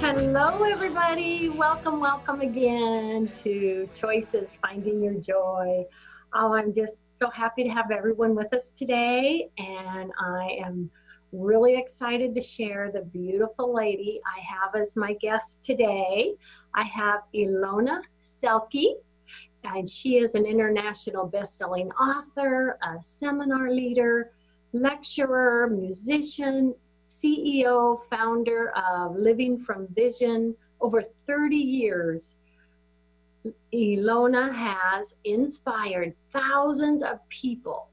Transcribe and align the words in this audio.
Hello, 0.00 0.62
everybody. 0.62 1.48
Welcome, 1.48 1.98
welcome 1.98 2.40
again 2.40 3.26
to 3.42 3.88
Choices 3.92 4.56
Finding 4.62 5.02
Your 5.02 5.14
Joy. 5.14 5.84
Oh, 6.32 6.54
I'm 6.54 6.72
just 6.72 7.00
so 7.14 7.28
happy 7.30 7.64
to 7.64 7.68
have 7.70 7.90
everyone 7.90 8.36
with 8.36 8.54
us 8.54 8.70
today, 8.70 9.50
and 9.58 10.12
I 10.20 10.60
am 10.64 10.88
really 11.32 11.76
excited 11.76 12.32
to 12.36 12.40
share 12.40 12.92
the 12.92 13.02
beautiful 13.02 13.74
lady 13.74 14.20
I 14.24 14.40
have 14.40 14.80
as 14.80 14.94
my 14.94 15.14
guest 15.14 15.64
today. 15.64 16.34
I 16.74 16.84
have 16.84 17.22
Ilona 17.34 17.98
Selke, 18.22 18.94
and 19.64 19.88
she 19.88 20.18
is 20.18 20.36
an 20.36 20.46
international 20.46 21.26
best-selling 21.26 21.90
author, 21.92 22.78
a 22.82 23.02
seminar 23.02 23.72
leader, 23.72 24.30
lecturer, 24.72 25.68
musician, 25.68 26.74
CEO, 27.08 28.02
founder 28.04 28.70
of 28.76 29.16
Living 29.16 29.58
from 29.58 29.88
Vision. 29.94 30.54
Over 30.80 31.02
30 31.26 31.56
years, 31.56 32.34
Ilona 33.72 34.54
has 34.54 35.16
inspired 35.24 36.14
thousands 36.32 37.02
of 37.02 37.26
people 37.28 37.88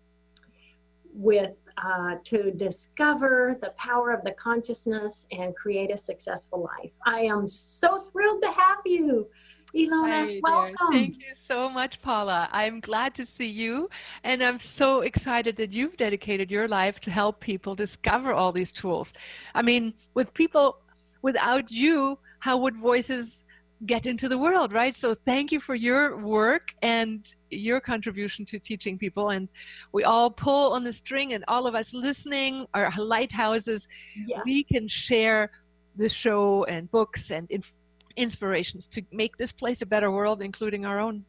with 1.13 1.53
uh, 1.77 2.15
to 2.23 2.51
discover 2.51 3.57
the 3.61 3.71
power 3.77 4.11
of 4.11 4.23
the 4.23 4.31
consciousness 4.31 5.27
and 5.31 5.55
create 5.55 5.91
a 5.91 5.97
successful 5.97 6.61
life. 6.61 6.91
I 7.05 7.21
am 7.21 7.49
so 7.49 8.01
thrilled 8.11 8.41
to 8.43 8.51
have 8.51 8.79
you. 8.85 9.27
Ilona, 9.75 10.07
Hi, 10.07 10.39
welcome. 10.41 10.91
Thank 10.91 11.17
you 11.17 11.33
so 11.33 11.69
much, 11.69 12.01
Paula. 12.01 12.47
I'm 12.53 12.79
glad 12.79 13.13
to 13.15 13.25
see 13.25 13.49
you, 13.49 13.89
and 14.23 14.41
I'm 14.41 14.57
so 14.57 15.01
excited 15.01 15.57
that 15.57 15.73
you've 15.73 15.97
dedicated 15.97 16.49
your 16.49 16.67
life 16.67 17.01
to 17.01 17.11
help 17.11 17.41
people 17.41 17.75
discover 17.75 18.33
all 18.33 18.53
these 18.53 18.71
tools. 18.71 19.11
I 19.53 19.61
mean, 19.61 19.93
with 20.13 20.33
people 20.33 20.79
without 21.21 21.71
you, 21.71 22.17
how 22.39 22.57
would 22.57 22.77
voices 22.77 23.43
get 23.85 24.05
into 24.05 24.29
the 24.29 24.37
world, 24.37 24.71
right? 24.71 24.95
So 24.95 25.13
thank 25.13 25.51
you 25.51 25.59
for 25.59 25.75
your 25.75 26.17
work 26.17 26.73
and 26.81 27.27
your 27.49 27.81
contribution 27.81 28.45
to 28.45 28.59
teaching 28.59 28.97
people. 28.97 29.31
And 29.31 29.49
we 29.91 30.05
all 30.05 30.31
pull 30.31 30.71
on 30.71 30.85
the 30.85 30.93
string, 30.93 31.33
and 31.33 31.43
all 31.49 31.67
of 31.67 31.75
us 31.75 31.93
listening, 31.93 32.65
our 32.73 32.89
lighthouses, 32.97 33.89
yes. 34.25 34.39
we 34.45 34.63
can 34.63 34.87
share 34.87 35.51
the 35.97 36.07
show 36.07 36.63
and 36.65 36.89
books 36.91 37.29
and 37.31 37.51
inf- 37.51 37.73
inspirations 38.15 38.87
to 38.87 39.01
make 39.11 39.37
this 39.37 39.51
place 39.51 39.81
a 39.81 39.85
better 39.85 40.11
world, 40.11 40.41
including 40.41 40.85
our 40.85 40.99
own. 40.99 41.25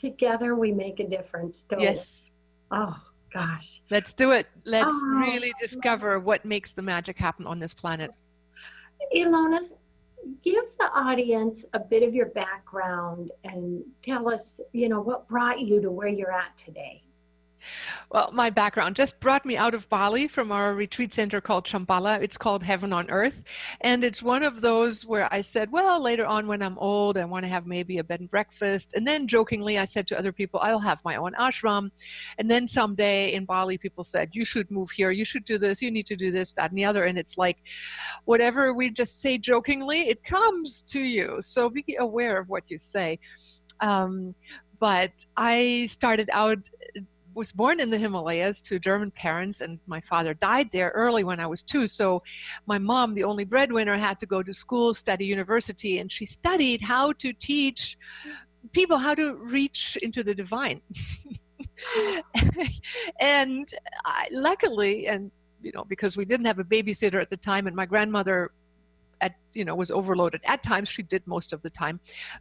Together 0.00 0.54
we 0.54 0.72
make 0.72 1.00
a 1.00 1.06
difference. 1.06 1.64
Don't 1.64 1.80
yes. 1.80 2.30
Oh 2.70 2.96
gosh. 3.32 3.82
Let's 3.90 4.14
do 4.14 4.32
it. 4.32 4.46
Let's 4.64 4.94
oh, 4.94 5.20
really 5.20 5.52
discover 5.60 6.18
what 6.18 6.44
makes 6.44 6.72
the 6.72 6.82
magic 6.82 7.18
happen 7.18 7.46
on 7.46 7.58
this 7.58 7.74
planet. 7.74 8.14
Ilona, 9.14 9.60
give 10.42 10.64
the 10.78 10.90
audience 10.94 11.64
a 11.72 11.78
bit 11.78 12.02
of 12.02 12.14
your 12.14 12.26
background 12.26 13.30
and 13.44 13.82
tell 14.02 14.28
us, 14.28 14.60
you 14.72 14.88
know, 14.88 15.00
what 15.00 15.28
brought 15.28 15.60
you 15.60 15.80
to 15.80 15.90
where 15.90 16.08
you're 16.08 16.32
at 16.32 16.56
today. 16.58 17.02
Well, 18.10 18.30
my 18.32 18.50
background 18.50 18.96
just 18.96 19.20
brought 19.20 19.44
me 19.44 19.56
out 19.56 19.74
of 19.74 19.88
Bali 19.88 20.28
from 20.28 20.50
our 20.52 20.74
retreat 20.74 21.12
center 21.12 21.40
called 21.40 21.64
Shambhala. 21.64 22.20
It's 22.22 22.36
called 22.36 22.62
Heaven 22.62 22.92
on 22.92 23.10
Earth. 23.10 23.42
And 23.82 24.02
it's 24.02 24.22
one 24.22 24.42
of 24.42 24.60
those 24.60 25.06
where 25.06 25.28
I 25.32 25.40
said, 25.40 25.70
well, 25.70 26.00
later 26.00 26.26
on 26.26 26.46
when 26.46 26.62
I'm 26.62 26.78
old, 26.78 27.16
I 27.16 27.24
want 27.24 27.44
to 27.44 27.48
have 27.48 27.66
maybe 27.66 27.98
a 27.98 28.04
bed 28.04 28.20
and 28.20 28.30
breakfast. 28.30 28.94
And 28.94 29.06
then 29.06 29.26
jokingly, 29.26 29.78
I 29.78 29.84
said 29.84 30.06
to 30.08 30.18
other 30.18 30.32
people, 30.32 30.60
I'll 30.60 30.80
have 30.80 31.00
my 31.04 31.16
own 31.16 31.32
ashram. 31.34 31.90
And 32.38 32.50
then 32.50 32.66
someday 32.66 33.32
in 33.32 33.44
Bali, 33.44 33.78
people 33.78 34.04
said, 34.04 34.30
you 34.32 34.44
should 34.44 34.70
move 34.70 34.90
here, 34.90 35.10
you 35.10 35.24
should 35.24 35.44
do 35.44 35.58
this, 35.58 35.80
you 35.80 35.90
need 35.90 36.06
to 36.06 36.16
do 36.16 36.30
this, 36.30 36.52
that, 36.54 36.70
and 36.70 36.78
the 36.78 36.84
other. 36.84 37.04
And 37.04 37.18
it's 37.18 37.38
like, 37.38 37.58
whatever 38.24 38.74
we 38.74 38.90
just 38.90 39.20
say 39.20 39.38
jokingly, 39.38 40.08
it 40.08 40.24
comes 40.24 40.82
to 40.82 41.00
you. 41.00 41.38
So 41.40 41.70
be 41.70 41.96
aware 41.98 42.38
of 42.38 42.48
what 42.48 42.70
you 42.70 42.78
say. 42.78 43.18
Um, 43.80 44.34
but 44.78 45.12
I 45.36 45.86
started 45.86 46.30
out 46.32 46.58
was 47.34 47.52
born 47.52 47.80
in 47.80 47.90
the 47.90 47.98
Himalayas 47.98 48.60
to 48.62 48.78
German 48.78 49.10
parents, 49.10 49.60
and 49.60 49.78
my 49.86 50.00
father 50.00 50.34
died 50.34 50.70
there 50.72 50.90
early 50.90 51.24
when 51.24 51.40
I 51.40 51.46
was 51.46 51.62
two. 51.62 51.86
So, 51.88 52.22
my 52.66 52.78
mom, 52.78 53.14
the 53.14 53.24
only 53.24 53.44
breadwinner, 53.44 53.96
had 53.96 54.18
to 54.20 54.26
go 54.26 54.42
to 54.42 54.52
school, 54.52 54.94
study 54.94 55.26
university, 55.26 55.98
and 55.98 56.10
she 56.10 56.26
studied 56.26 56.80
how 56.80 57.12
to 57.12 57.32
teach 57.32 57.96
people 58.72 58.98
how 58.98 59.14
to 59.14 59.36
reach 59.36 59.96
into 60.02 60.22
the 60.22 60.34
divine. 60.34 60.80
and 63.20 63.72
I, 64.04 64.28
luckily, 64.30 65.06
and 65.06 65.30
you 65.62 65.72
know, 65.74 65.84
because 65.84 66.16
we 66.16 66.24
didn't 66.24 66.46
have 66.46 66.58
a 66.58 66.64
babysitter 66.64 67.20
at 67.20 67.30
the 67.30 67.36
time, 67.36 67.66
and 67.66 67.76
my 67.76 67.86
grandmother 67.86 68.50
at 69.20 69.34
you 69.52 69.64
know 69.64 69.74
was 69.74 69.90
overloaded. 69.90 70.40
At 70.44 70.62
times 70.62 70.88
she 70.88 71.02
did 71.02 71.26
most 71.26 71.52
of 71.52 71.62
the 71.62 71.70
time 71.70 72.00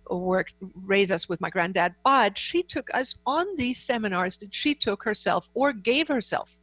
work 0.09 0.47
raise 0.85 1.11
us 1.11 1.27
with 1.29 1.41
my 1.41 1.49
granddad 1.49 1.95
but 2.03 2.37
she 2.37 2.63
took 2.63 2.89
us 2.93 3.15
on 3.25 3.45
these 3.55 3.79
seminars 3.79 4.37
that 4.37 4.53
she 4.53 4.75
took 4.75 5.03
herself 5.03 5.49
or 5.53 5.73
gave 5.73 6.07
herself. 6.07 6.57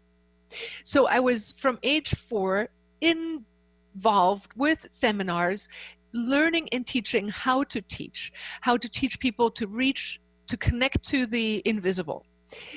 So 0.85 1.07
i 1.07 1.19
was 1.21 1.53
from 1.59 1.79
age 1.83 2.11
four 2.11 2.69
involved 3.01 4.51
with 4.57 4.87
seminars 4.91 5.69
learning 6.13 6.69
and 6.73 6.87
teaching 6.87 7.29
how 7.29 7.63
to 7.65 7.81
teach 7.83 8.33
how 8.61 8.77
to 8.77 8.89
teach 8.89 9.19
people 9.21 9.51
to 9.51 9.67
reach 9.67 10.21
to 10.47 10.57
connect 10.57 11.03
to 11.03 11.27
the 11.27 11.61
invisible. 11.65 12.25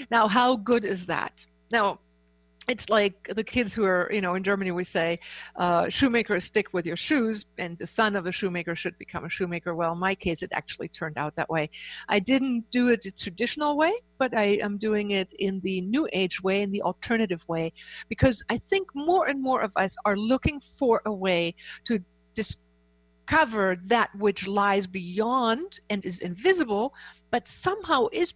Now 0.10 0.28
how 0.28 0.56
good 0.56 0.84
is 0.84 1.06
that? 1.08 1.46
Now 1.72 2.00
it's 2.70 2.88
like 2.90 3.28
the 3.36 3.44
kids 3.44 3.74
who 3.74 3.84
are, 3.84 4.10
you 4.12 4.22
know, 4.22 4.36
in 4.36 4.44
Germany 4.44 4.72
we 4.72 4.84
say, 4.84 5.20
uh, 5.56 5.90
shoemakers 5.90 6.46
stick 6.46 6.68
with 6.72 6.86
your 6.86 6.96
shoes, 6.96 7.46
and 7.58 7.78
the 7.78 7.88
son 7.88 8.16
of 8.16 8.28
a 8.28 8.32
shoemaker 8.32 8.76
should 8.76 8.98
become 9.00 9.26
a 9.26 9.30
shoemaker. 9.30 9.74
Well, 9.74 9.94
in 9.94 10.00
my 10.00 10.14
case, 10.14 10.44
it 10.44 10.52
actually 10.54 10.88
turned 10.90 11.18
out 11.18 11.36
that 11.36 11.50
way. 11.50 11.70
I 12.08 12.20
didn't 12.20 12.70
do 12.70 12.90
it 12.90 13.02
the 13.02 13.12
traditional 13.12 13.76
way, 13.76 13.94
but 14.20 14.36
I 14.38 14.60
am 14.62 14.78
doing 14.78 15.12
it 15.12 15.34
in 15.34 15.60
the 15.62 15.82
new 15.82 16.08
age 16.14 16.44
way, 16.44 16.62
in 16.62 16.72
the 16.72 16.84
alternative 16.84 17.44
way, 17.50 17.74
because 18.08 18.44
I 18.50 18.58
think 18.60 18.88
more 18.94 19.28
and 19.28 19.42
more 19.42 19.62
of 19.62 19.74
us 19.76 19.96
are 20.06 20.16
looking 20.16 20.60
for 20.60 21.02
a 21.06 21.12
way 21.12 21.56
to 21.86 22.00
discover 22.36 23.78
that 23.86 24.14
which 24.16 24.48
lies 24.48 24.86
beyond 24.86 25.80
and 25.90 26.06
is 26.06 26.20
invisible, 26.20 26.94
but 27.32 27.48
somehow 27.48 28.08
is 28.12 28.34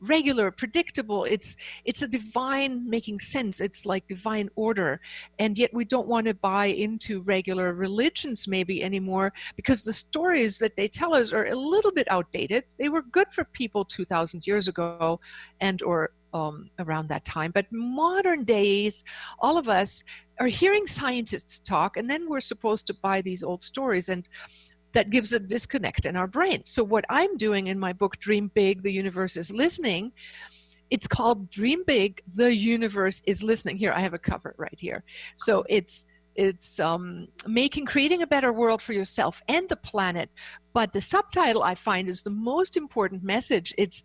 regular 0.00 0.50
predictable. 0.50 1.24
It's 1.24 1.56
it's 1.84 2.02
a 2.02 2.08
divine 2.08 2.88
making 2.88 3.20
sense. 3.20 3.60
It's 3.60 3.86
like 3.86 4.06
divine 4.06 4.48
order. 4.56 5.00
And 5.38 5.58
yet 5.58 5.72
we 5.72 5.84
don't 5.84 6.08
want 6.08 6.26
to 6.26 6.34
buy 6.34 6.66
into 6.66 7.22
regular 7.22 7.74
religions 7.74 8.46
maybe 8.48 8.82
anymore 8.82 9.32
because 9.56 9.82
the 9.82 9.92
stories 9.92 10.58
that 10.58 10.76
they 10.76 10.88
tell 10.88 11.14
us 11.14 11.32
are 11.32 11.46
a 11.46 11.54
little 11.54 11.92
bit 11.92 12.10
outdated. 12.10 12.64
They 12.78 12.88
were 12.88 13.02
good 13.02 13.32
for 13.32 13.44
people 13.44 13.84
2000 13.84 14.46
years 14.46 14.68
ago 14.68 15.20
and 15.60 15.82
or 15.82 16.10
um, 16.34 16.70
around 16.78 17.08
that 17.08 17.24
time. 17.24 17.50
But 17.52 17.66
modern 17.72 18.44
days 18.44 19.04
all 19.40 19.58
of 19.58 19.68
us 19.68 20.04
are 20.40 20.46
hearing 20.46 20.86
scientists 20.86 21.58
talk 21.58 21.96
and 21.96 22.08
then 22.08 22.28
we're 22.28 22.40
supposed 22.40 22.86
to 22.88 22.94
buy 22.94 23.22
these 23.22 23.42
old 23.42 23.64
stories. 23.64 24.08
And 24.08 24.28
that 24.98 25.10
gives 25.10 25.32
a 25.32 25.38
disconnect 25.38 26.06
in 26.06 26.16
our 26.16 26.26
brain. 26.26 26.60
So, 26.64 26.82
what 26.82 27.04
I'm 27.08 27.36
doing 27.36 27.68
in 27.68 27.78
my 27.78 27.92
book, 27.92 28.18
Dream 28.18 28.50
Big, 28.52 28.82
The 28.82 28.90
Universe 28.92 29.36
is 29.36 29.52
Listening, 29.52 30.10
it's 30.90 31.06
called 31.06 31.48
Dream 31.50 31.84
Big, 31.86 32.20
The 32.34 32.52
Universe 32.52 33.22
is 33.24 33.40
Listening. 33.40 33.76
Here, 33.76 33.92
I 33.92 34.00
have 34.00 34.14
a 34.14 34.18
cover 34.18 34.56
right 34.58 34.76
here. 34.76 35.04
So, 35.36 35.64
it's 35.68 36.06
it's 36.34 36.78
um, 36.78 37.26
making 37.46 37.84
creating 37.84 38.22
a 38.22 38.26
better 38.26 38.52
world 38.52 38.80
for 38.80 38.92
yourself 38.92 39.42
and 39.48 39.68
the 39.68 39.76
planet 39.76 40.30
but 40.72 40.92
the 40.92 41.00
subtitle 41.00 41.64
i 41.64 41.74
find 41.74 42.08
is 42.08 42.22
the 42.22 42.30
most 42.30 42.76
important 42.76 43.24
message 43.24 43.74
it's 43.76 44.04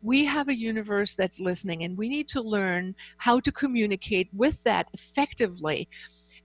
we 0.00 0.24
have 0.24 0.48
a 0.48 0.56
universe 0.56 1.14
that's 1.14 1.40
listening 1.40 1.84
and 1.84 1.98
we 1.98 2.08
need 2.08 2.26
to 2.26 2.40
learn 2.40 2.94
how 3.18 3.38
to 3.38 3.52
communicate 3.52 4.30
with 4.32 4.62
that 4.64 4.88
effectively 4.94 5.86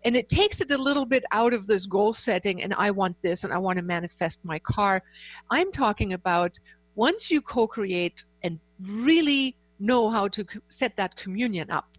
and 0.06 0.16
it 0.16 0.30
takes 0.30 0.62
it 0.62 0.72
a 0.72 0.78
little 0.78 1.06
bit 1.06 1.24
out 1.32 1.54
of 1.54 1.68
this 1.68 1.86
goal 1.86 2.14
setting 2.14 2.62
and 2.64 2.74
I 2.74 2.92
want 2.92 3.22
this 3.22 3.44
and 3.44 3.54
I 3.54 3.58
want 3.58 3.78
to 3.78 3.84
manifest 3.84 4.46
my 4.46 4.60
car. 4.60 5.04
I'm 5.52 5.72
talking 5.72 6.14
about 6.14 6.58
once 6.96 7.30
you 7.30 7.42
co 7.42 7.68
create 7.68 8.24
and 8.44 8.60
really 8.82 9.56
know 9.80 10.10
how 10.10 10.28
to 10.30 10.46
set 10.70 10.96
that 10.98 11.16
communion 11.16 11.70
up 11.70 11.98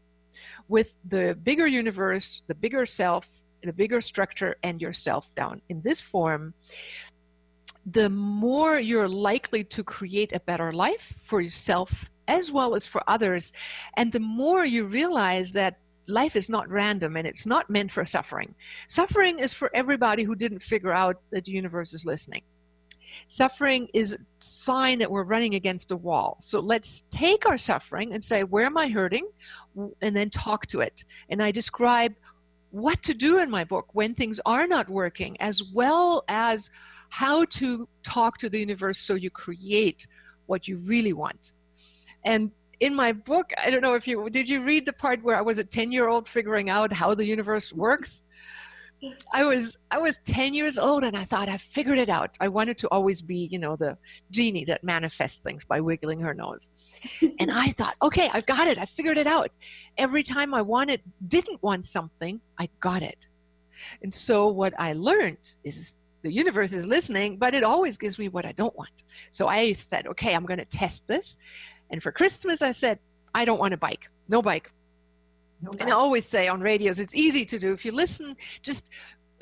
with 0.69 0.97
the 1.09 1.37
bigger 1.43 1.67
universe, 1.67 2.43
the 2.47 2.55
bigger 2.55 2.87
self, 2.87 3.29
the 3.63 3.73
bigger 3.73 4.01
structure, 4.01 4.57
and 4.63 4.81
yourself 4.81 5.35
down 5.35 5.61
in 5.69 5.81
this 5.83 6.01
form, 6.01 6.55
the 7.87 8.09
more 8.09 8.79
you're 8.79 9.09
likely 9.09 9.65
to 9.65 9.83
create 9.83 10.33
a 10.33 10.41
better 10.41 10.73
life 10.73 11.23
for 11.25 11.41
yourself 11.41 12.11
as 12.29 12.53
well 12.53 12.75
as 12.75 12.87
for 12.87 13.03
others. 13.09 13.53
And 13.97 14.13
the 14.13 14.21
more 14.21 14.65
you 14.65 14.85
realize 14.85 15.53
that 15.53 15.79
life 16.11 16.37
is 16.37 16.51
not 16.51 16.69
random 16.69 17.17
and 17.17 17.27
it's 17.27 17.47
not 17.47 17.71
meant 17.71 17.91
for 17.91 18.05
suffering. 18.05 18.55
Suffering 18.89 19.39
is 19.39 19.53
for 19.53 19.71
everybody 19.75 20.25
who 20.25 20.35
didn't 20.35 20.61
figure 20.61 20.93
out 20.93 21.21
that 21.31 21.45
the 21.45 21.53
universe 21.53 21.95
is 21.95 22.05
listening. 22.05 22.43
Suffering 23.27 23.89
is 23.95 24.15
a 24.15 24.19
sign 24.39 24.99
that 24.99 25.11
we're 25.11 25.25
running 25.25 25.55
against 25.55 25.93
a 25.93 25.97
wall. 25.97 26.37
So 26.41 26.61
let's 26.61 27.03
take 27.11 27.47
our 27.47 27.59
suffering 27.59 28.13
and 28.13 28.23
say, 28.23 28.45
where 28.45 28.67
am 28.67 28.77
I 28.77 28.89
hurting? 28.89 29.29
And 30.03 30.17
then 30.17 30.31
talk 30.31 30.67
to 30.67 30.81
it. 30.81 31.05
And 31.29 31.43
I 31.43 31.51
describe 31.51 32.15
what 32.71 33.03
to 33.03 33.15
do 33.15 33.39
in 33.39 33.51
my 33.51 33.65
book 33.65 33.89
when 33.93 34.15
things 34.15 34.41
are 34.47 34.67
not 34.67 34.89
working, 34.89 35.41
as 35.41 35.63
well 35.63 36.25
as 36.29 36.71
how 37.09 37.45
to 37.47 37.89
talk 38.03 38.39
to 38.39 38.49
the 38.49 38.59
universe 38.59 38.99
so 38.99 39.15
you 39.15 39.31
create 39.31 40.07
what 40.47 40.69
you 40.69 40.79
really 40.79 41.13
want. 41.13 41.53
And 42.25 42.51
in 42.81 42.95
my 42.95 43.13
book, 43.13 43.53
I 43.63 43.71
don't 43.71 43.83
know 43.83 43.95
if 43.95 44.09
you 44.09 44.29
did 44.31 44.49
you 44.49 44.63
read 44.63 44.87
the 44.87 44.93
part 44.93 45.23
where 45.23 45.37
I 45.37 45.43
was 45.43 45.59
a 45.59 45.65
10 45.65 45.93
year 45.93 46.09
old 46.09 46.29
figuring 46.29 46.71
out 46.71 46.93
how 46.93 47.15
the 47.15 47.25
universe 47.25 47.73
works? 47.73 48.25
I 49.33 49.45
was 49.45 49.79
I 49.91 49.99
was 49.99 50.19
10 50.19 50.53
years 50.53 50.79
old 50.79 51.05
and 51.05 51.17
I 51.17 51.25
thought 51.25 51.49
I 51.49 51.57
figured 51.57 51.99
it 51.99 52.09
out. 52.09 52.37
I 52.41 52.49
wanted 52.49 52.77
to 52.79 52.89
always 52.89 53.23
be, 53.23 53.49
you 53.51 53.59
know, 53.59 53.77
the 53.77 53.97
genie 54.31 54.65
that 54.65 54.83
manifests 54.83 55.39
things 55.39 55.65
by 55.65 55.81
wiggling 55.81 56.21
her 56.21 56.35
nose. 56.35 56.71
and 57.39 57.51
I 57.51 57.69
thought, 57.69 57.95
okay, 58.03 58.29
I've 58.33 58.47
got 58.47 58.67
it. 58.67 58.79
I 58.79 58.87
figured 58.87 59.19
it 59.19 59.27
out. 59.27 59.57
Every 59.97 60.23
time 60.23 60.55
I 60.55 60.63
wanted 60.63 61.03
didn't 61.29 61.63
want 61.63 61.87
something, 61.87 62.41
I 62.59 62.69
got 62.81 63.03
it. 63.03 63.29
And 64.03 64.13
so 64.13 64.49
what 64.49 64.75
I 64.79 64.93
learned 64.93 65.55
is 65.65 65.97
the 66.23 66.33
universe 66.33 66.73
is 66.73 66.87
listening, 66.87 67.39
but 67.39 67.55
it 67.55 67.65
always 67.65 67.97
gives 67.97 68.19
me 68.19 68.29
what 68.29 68.45
I 68.45 68.53
don't 68.53 68.77
want. 68.77 69.05
So 69.31 69.49
I 69.49 69.73
said, 69.73 70.07
okay, 70.07 70.35
I'm 70.35 70.45
going 70.45 70.59
to 70.59 70.67
test 70.67 71.09
this. 71.09 71.37
And 71.91 72.03
for 72.03 72.13
Christmas, 72.13 72.63
I 72.63 72.71
said, 72.71 72.99
I 73.35 73.45
don't 73.45 73.59
want 73.59 73.75
a 73.75 73.77
bike. 73.77 74.09
No 74.29 74.43
bike. 74.43 74.71
No 75.63 75.71
and 75.79 75.91
I 75.91 75.93
always 75.93 76.27
say 76.27 76.49
on 76.49 76.61
radios, 76.61 76.99
it's 76.99 77.15
easy 77.15 77.45
to 77.45 77.59
do. 77.59 77.73
If 77.73 77.85
you 77.85 77.93
listen, 77.93 78.37
just 78.63 78.91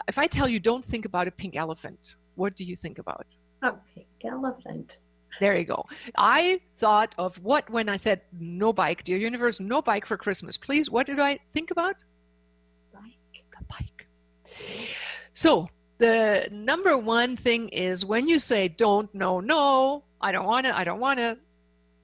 if 0.09 0.19
I 0.19 0.27
tell 0.27 0.49
you, 0.49 0.61
don't 0.61 0.85
think 0.85 1.05
about 1.05 1.29
a 1.29 1.31
pink 1.31 1.57
elephant, 1.57 2.17
what 2.35 2.57
do 2.57 2.65
you 2.65 2.77
think 2.77 2.99
about? 2.99 3.27
A 3.63 3.73
pink 3.95 4.07
elephant. 4.25 4.99
There 5.41 5.57
you 5.57 5.65
go. 5.65 5.85
I 6.17 6.61
thought 6.75 7.15
of 7.19 7.37
what 7.45 7.69
when 7.71 7.89
I 7.89 7.97
said 7.97 8.23
no 8.33 8.73
bike, 8.73 9.05
dear 9.05 9.17
universe, 9.17 9.61
no 9.61 9.81
bike 9.81 10.07
for 10.07 10.17
Christmas. 10.17 10.57
Please, 10.57 10.91
what 10.91 11.07
did 11.07 11.21
I 11.21 11.39
think 11.53 11.71
about? 11.71 11.97
Bike. 12.93 13.45
A 13.59 13.65
bike. 13.65 14.07
So 15.33 15.69
the 15.99 16.49
number 16.51 16.99
one 16.99 17.37
thing 17.37 17.69
is 17.69 18.05
when 18.05 18.27
you 18.27 18.39
say 18.39 18.69
don't, 18.69 19.13
no, 19.15 19.39
no, 19.41 20.05
I 20.21 20.33
don't 20.33 20.47
want 20.47 20.67
to, 20.67 20.77
I 20.77 20.85
don't 20.85 21.01
want 21.01 21.21
to, 21.21 21.39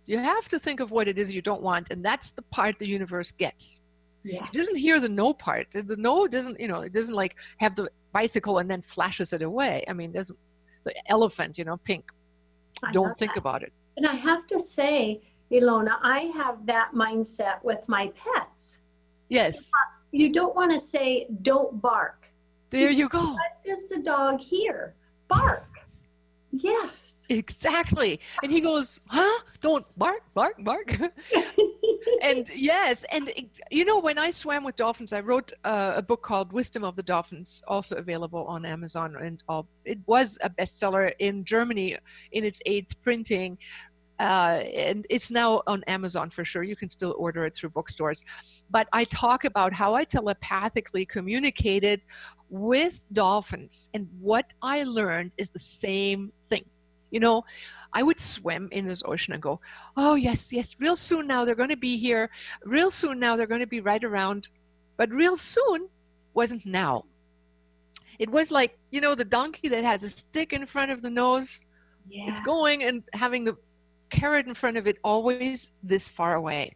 you 0.06 0.18
have 0.18 0.48
to 0.48 0.58
think 0.58 0.80
of 0.80 0.90
what 0.90 1.08
it 1.08 1.18
is 1.18 1.34
you 1.34 1.42
don't 1.42 1.62
want, 1.62 1.88
and 1.90 2.04
that's 2.04 2.32
the 2.32 2.42
part 2.42 2.78
the 2.78 2.88
universe 2.88 3.32
gets. 3.32 3.80
It 4.24 4.52
doesn't 4.52 4.76
hear 4.76 5.00
the 5.00 5.08
no 5.08 5.34
part. 5.34 5.66
The 5.72 5.96
no 5.98 6.26
doesn't, 6.26 6.58
you 6.58 6.66
know, 6.66 6.80
it 6.80 6.92
doesn't 6.92 7.14
like 7.14 7.36
have 7.58 7.76
the 7.76 7.90
bicycle 8.12 8.58
and 8.58 8.70
then 8.70 8.80
flashes 8.80 9.34
it 9.34 9.42
away. 9.42 9.84
I 9.86 9.92
mean, 9.92 10.12
there's 10.12 10.32
the 10.84 10.94
elephant, 11.08 11.58
you 11.58 11.64
know, 11.64 11.76
pink. 11.76 12.10
I 12.82 12.90
don't 12.92 13.16
think 13.18 13.34
that. 13.34 13.40
about 13.40 13.62
it. 13.62 13.72
And 13.98 14.06
I 14.06 14.14
have 14.14 14.46
to 14.46 14.58
say, 14.58 15.20
Ilona, 15.52 15.96
I 16.02 16.32
have 16.36 16.64
that 16.66 16.92
mindset 16.94 17.62
with 17.62 17.86
my 17.86 18.12
pets. 18.16 18.78
Yes. 19.28 19.70
You 20.10 20.32
don't 20.32 20.56
want 20.56 20.72
to 20.72 20.78
say, 20.78 21.26
don't 21.42 21.82
bark. 21.82 22.26
There 22.70 22.90
you 22.90 23.08
go. 23.08 23.20
What 23.20 23.62
does 23.64 23.88
the 23.88 23.98
dog 23.98 24.40
hear? 24.40 24.94
Bark. 25.28 25.68
Yes. 26.50 27.03
Exactly. 27.28 28.20
And 28.42 28.52
he 28.52 28.60
goes, 28.60 29.00
huh? 29.08 29.40
Don't 29.60 29.86
bark, 29.98 30.22
bark, 30.34 30.62
bark. 30.62 30.98
and 32.22 32.48
yes, 32.54 33.04
and 33.10 33.32
you 33.70 33.84
know, 33.84 33.98
when 33.98 34.18
I 34.18 34.30
swam 34.30 34.64
with 34.64 34.76
dolphins, 34.76 35.12
I 35.12 35.20
wrote 35.20 35.52
uh, 35.64 35.94
a 35.96 36.02
book 36.02 36.22
called 36.22 36.52
Wisdom 36.52 36.84
of 36.84 36.96
the 36.96 37.02
Dolphins, 37.02 37.62
also 37.66 37.96
available 37.96 38.44
on 38.44 38.64
Amazon. 38.64 39.16
And 39.16 39.42
all, 39.48 39.66
it 39.84 39.98
was 40.06 40.38
a 40.42 40.50
bestseller 40.50 41.12
in 41.18 41.44
Germany 41.44 41.96
in 42.32 42.44
its 42.44 42.60
eighth 42.66 43.00
printing. 43.02 43.58
Uh, 44.20 44.62
and 44.74 45.06
it's 45.10 45.30
now 45.30 45.62
on 45.66 45.82
Amazon 45.84 46.30
for 46.30 46.44
sure. 46.44 46.62
You 46.62 46.76
can 46.76 46.88
still 46.88 47.14
order 47.18 47.44
it 47.44 47.54
through 47.56 47.70
bookstores. 47.70 48.24
But 48.70 48.88
I 48.92 49.04
talk 49.04 49.44
about 49.44 49.72
how 49.72 49.94
I 49.94 50.04
telepathically 50.04 51.04
communicated 51.04 52.02
with 52.48 53.04
dolphins. 53.12 53.90
And 53.94 54.08
what 54.20 54.46
I 54.62 54.84
learned 54.84 55.32
is 55.36 55.50
the 55.50 55.58
same 55.58 56.32
thing. 56.48 56.64
You 57.14 57.20
know, 57.20 57.44
I 57.92 58.02
would 58.02 58.18
swim 58.18 58.68
in 58.72 58.86
this 58.86 59.04
ocean 59.06 59.34
and 59.34 59.40
go, 59.40 59.60
oh, 59.96 60.16
yes, 60.16 60.52
yes, 60.52 60.74
real 60.80 60.96
soon 60.96 61.28
now 61.28 61.44
they're 61.44 61.54
going 61.54 61.68
to 61.68 61.76
be 61.76 61.96
here. 61.96 62.28
Real 62.64 62.90
soon 62.90 63.20
now 63.20 63.36
they're 63.36 63.46
going 63.46 63.60
to 63.60 63.68
be 63.68 63.80
right 63.80 64.02
around. 64.02 64.48
But 64.96 65.10
real 65.10 65.36
soon 65.36 65.88
wasn't 66.34 66.66
now. 66.66 67.04
It 68.18 68.28
was 68.28 68.50
like, 68.50 68.76
you 68.90 69.00
know, 69.00 69.14
the 69.14 69.24
donkey 69.24 69.68
that 69.68 69.84
has 69.84 70.02
a 70.02 70.08
stick 70.08 70.52
in 70.52 70.66
front 70.66 70.90
of 70.90 71.02
the 71.02 71.10
nose. 71.10 71.62
Yeah. 72.08 72.28
It's 72.28 72.40
going 72.40 72.82
and 72.82 73.04
having 73.12 73.44
the 73.44 73.56
carrot 74.10 74.48
in 74.48 74.54
front 74.54 74.76
of 74.76 74.88
it 74.88 74.98
always 75.04 75.70
this 75.84 76.08
far 76.08 76.34
away. 76.34 76.74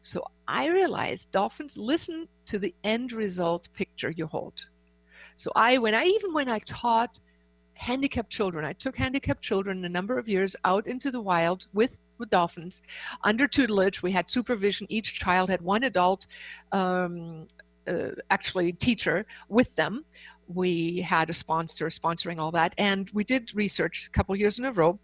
So 0.00 0.22
I 0.46 0.68
realized 0.68 1.32
dolphins 1.32 1.76
listen 1.76 2.28
to 2.44 2.60
the 2.60 2.72
end 2.84 3.10
result 3.10 3.68
picture 3.74 4.12
you 4.12 4.28
hold. 4.28 4.64
So 5.34 5.50
I, 5.56 5.78
when 5.78 5.94
I 5.96 6.04
even 6.04 6.32
when 6.32 6.48
I 6.48 6.60
taught 6.60 7.18
handicapped 7.76 8.30
children, 8.30 8.64
I 8.64 8.72
took 8.72 8.96
handicapped 8.96 9.42
children 9.42 9.84
a 9.84 9.88
number 9.88 10.18
of 10.18 10.28
years 10.28 10.56
out 10.64 10.86
into 10.86 11.10
the 11.10 11.20
wild 11.20 11.66
with 11.72 12.00
with 12.18 12.30
dolphins 12.30 12.82
under 13.24 13.46
tutelage. 13.46 14.02
We 14.02 14.10
had 14.10 14.30
supervision. 14.30 14.86
Each 14.88 15.12
child 15.14 15.50
had 15.50 15.60
one 15.60 15.84
adult, 15.84 16.26
um, 16.72 17.46
uh, 17.86 18.08
actually 18.30 18.72
teacher 18.72 19.26
with 19.48 19.74
them. 19.76 20.04
We 20.48 21.00
had 21.00 21.28
a 21.28 21.34
sponsor 21.34 21.86
sponsoring 21.88 22.38
all 22.38 22.52
that, 22.52 22.74
and 22.78 23.10
we 23.12 23.24
did 23.24 23.54
research 23.54 24.06
a 24.06 24.10
couple 24.10 24.34
years 24.36 24.58
in 24.58 24.64
a 24.64 24.72
row. 24.72 24.98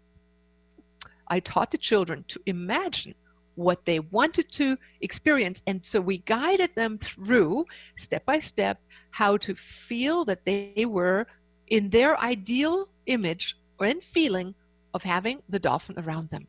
I 1.27 1.39
taught 1.39 1.71
the 1.71 1.77
children 1.77 2.25
to 2.29 2.39
imagine 2.45 3.13
what 3.55 3.85
they 3.85 3.99
wanted 3.99 4.51
to 4.53 4.77
experience, 5.01 5.61
and 5.67 5.85
so 5.85 6.01
we 6.01 6.19
guided 6.19 6.73
them 6.75 6.97
through 6.97 7.65
step 7.95 8.25
by 8.25 8.39
step 8.39 8.79
how 9.11 9.37
to 9.37 9.53
feel 9.53 10.25
that 10.25 10.43
they 10.45 10.85
were 10.87 11.27
in 11.73 11.89
their 11.89 12.15
ideal 12.19 12.87
image 13.07 13.57
or 13.79 13.87
in 13.87 13.99
feeling 13.99 14.53
of 14.93 15.01
having 15.01 15.41
the 15.49 15.57
dolphin 15.57 15.97
around 15.97 16.29
them. 16.29 16.47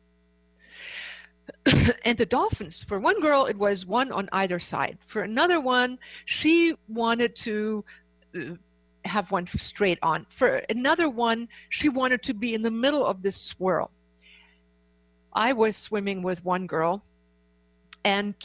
and 2.05 2.15
the 2.19 2.27
dolphins, 2.27 2.83
for 2.83 2.99
one 2.99 3.19
girl, 3.19 3.47
it 3.47 3.57
was 3.57 3.87
one 3.87 4.11
on 4.11 4.29
either 4.31 4.59
side. 4.59 4.99
For 5.07 5.23
another 5.23 5.59
one, 5.59 5.97
she 6.25 6.75
wanted 6.87 7.35
to 7.37 7.83
uh, 8.35 8.39
have 9.03 9.31
one 9.31 9.47
straight 9.47 9.97
on. 10.03 10.27
For 10.29 10.57
another 10.69 11.09
one, 11.09 11.47
she 11.69 11.89
wanted 11.89 12.21
to 12.21 12.35
be 12.35 12.53
in 12.53 12.61
the 12.61 12.69
middle 12.69 13.03
of 13.03 13.23
this 13.23 13.41
swirl. 13.41 13.89
I 15.33 15.53
was 15.53 15.75
swimming 15.75 16.21
with 16.21 16.45
one 16.45 16.67
girl, 16.67 17.03
and 18.03 18.35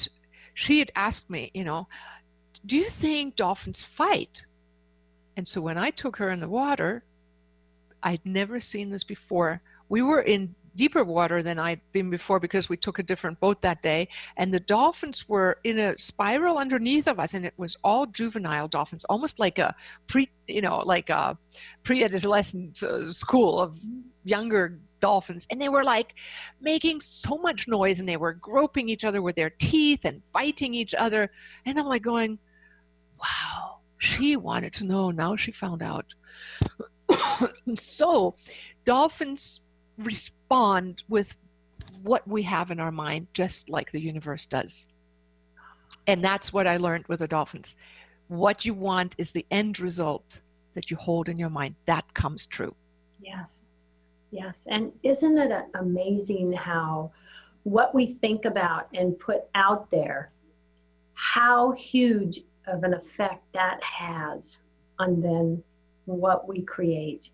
she 0.54 0.78
had 0.78 0.92
asked 0.96 1.28
me, 1.28 1.50
you 1.52 1.64
know, 1.64 1.88
do 2.64 2.78
you 2.78 2.88
think 2.88 3.36
dolphins 3.36 3.82
fight? 3.82 4.46
And 5.40 5.48
so 5.48 5.62
when 5.62 5.78
I 5.78 5.88
took 5.88 6.18
her 6.18 6.28
in 6.28 6.38
the 6.38 6.50
water, 6.50 7.02
I'd 8.02 8.20
never 8.26 8.60
seen 8.60 8.90
this 8.90 9.04
before. 9.04 9.62
We 9.88 10.02
were 10.02 10.20
in 10.20 10.54
deeper 10.74 11.02
water 11.02 11.42
than 11.42 11.58
I'd 11.58 11.80
been 11.92 12.10
before 12.10 12.38
because 12.38 12.68
we 12.68 12.76
took 12.76 12.98
a 12.98 13.02
different 13.02 13.40
boat 13.40 13.62
that 13.62 13.80
day. 13.80 14.08
And 14.36 14.52
the 14.52 14.60
dolphins 14.60 15.26
were 15.30 15.56
in 15.64 15.78
a 15.78 15.96
spiral 15.96 16.58
underneath 16.58 17.08
of 17.08 17.18
us, 17.18 17.32
and 17.32 17.46
it 17.46 17.54
was 17.56 17.74
all 17.82 18.04
juvenile 18.04 18.68
dolphins, 18.68 19.04
almost 19.04 19.40
like 19.40 19.58
a 19.58 19.74
pre, 20.08 20.28
you 20.46 20.60
know, 20.60 20.80
like 20.80 21.08
a 21.08 21.38
pre-adolescent 21.84 22.82
uh, 22.82 23.10
school 23.10 23.58
of 23.60 23.78
younger 24.24 24.78
dolphins. 25.00 25.46
And 25.50 25.58
they 25.58 25.70
were 25.70 25.84
like 25.84 26.16
making 26.60 27.00
so 27.00 27.38
much 27.38 27.66
noise, 27.66 27.98
and 27.98 28.06
they 28.06 28.18
were 28.18 28.34
groping 28.34 28.90
each 28.90 29.06
other 29.06 29.22
with 29.22 29.36
their 29.36 29.48
teeth 29.48 30.04
and 30.04 30.20
biting 30.34 30.74
each 30.74 30.94
other. 30.94 31.30
And 31.64 31.78
I'm 31.78 31.86
like 31.86 32.02
going, 32.02 32.38
wow, 33.18 33.69
she 34.00 34.34
wanted 34.36 34.72
to 34.72 34.84
know. 34.84 35.10
Now 35.10 35.36
she 35.36 35.52
found 35.52 35.82
out. 35.82 36.06
so, 37.76 38.34
dolphins 38.84 39.60
respond 39.98 41.02
with 41.08 41.36
what 42.02 42.26
we 42.26 42.42
have 42.42 42.70
in 42.70 42.80
our 42.80 42.90
mind, 42.90 43.28
just 43.34 43.68
like 43.68 43.92
the 43.92 44.00
universe 44.00 44.46
does. 44.46 44.86
And 46.06 46.24
that's 46.24 46.50
what 46.50 46.66
I 46.66 46.78
learned 46.78 47.06
with 47.08 47.20
the 47.20 47.28
dolphins. 47.28 47.76
What 48.28 48.64
you 48.64 48.72
want 48.72 49.14
is 49.18 49.32
the 49.32 49.46
end 49.50 49.78
result 49.78 50.40
that 50.72 50.90
you 50.90 50.96
hold 50.96 51.28
in 51.28 51.38
your 51.38 51.50
mind. 51.50 51.76
That 51.84 52.12
comes 52.14 52.46
true. 52.46 52.74
Yes. 53.20 53.50
Yes. 54.30 54.56
And 54.66 54.92
isn't 55.02 55.36
it 55.36 55.66
amazing 55.74 56.52
how 56.52 57.12
what 57.64 57.94
we 57.94 58.06
think 58.06 58.46
about 58.46 58.88
and 58.94 59.18
put 59.18 59.42
out 59.54 59.90
there, 59.90 60.30
how 61.12 61.72
huge 61.72 62.40
of 62.66 62.84
an 62.84 62.94
effect 62.94 63.44
that 63.52 63.82
has 63.82 64.58
on 64.98 65.20
then 65.20 65.62
what 66.04 66.46
we 66.48 66.62
create. 66.62 67.30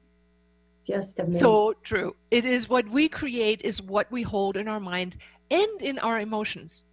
Just 0.86 1.18
amazing. 1.18 1.40
So 1.40 1.74
true. 1.82 2.14
It 2.30 2.44
is 2.44 2.68
what 2.68 2.88
we 2.88 3.08
create 3.08 3.62
is 3.62 3.82
what 3.82 4.10
we 4.12 4.22
hold 4.22 4.56
in 4.56 4.68
our 4.68 4.80
mind 4.80 5.16
and 5.50 5.82
in 5.82 5.98
our 5.98 6.20
emotions. 6.20 6.84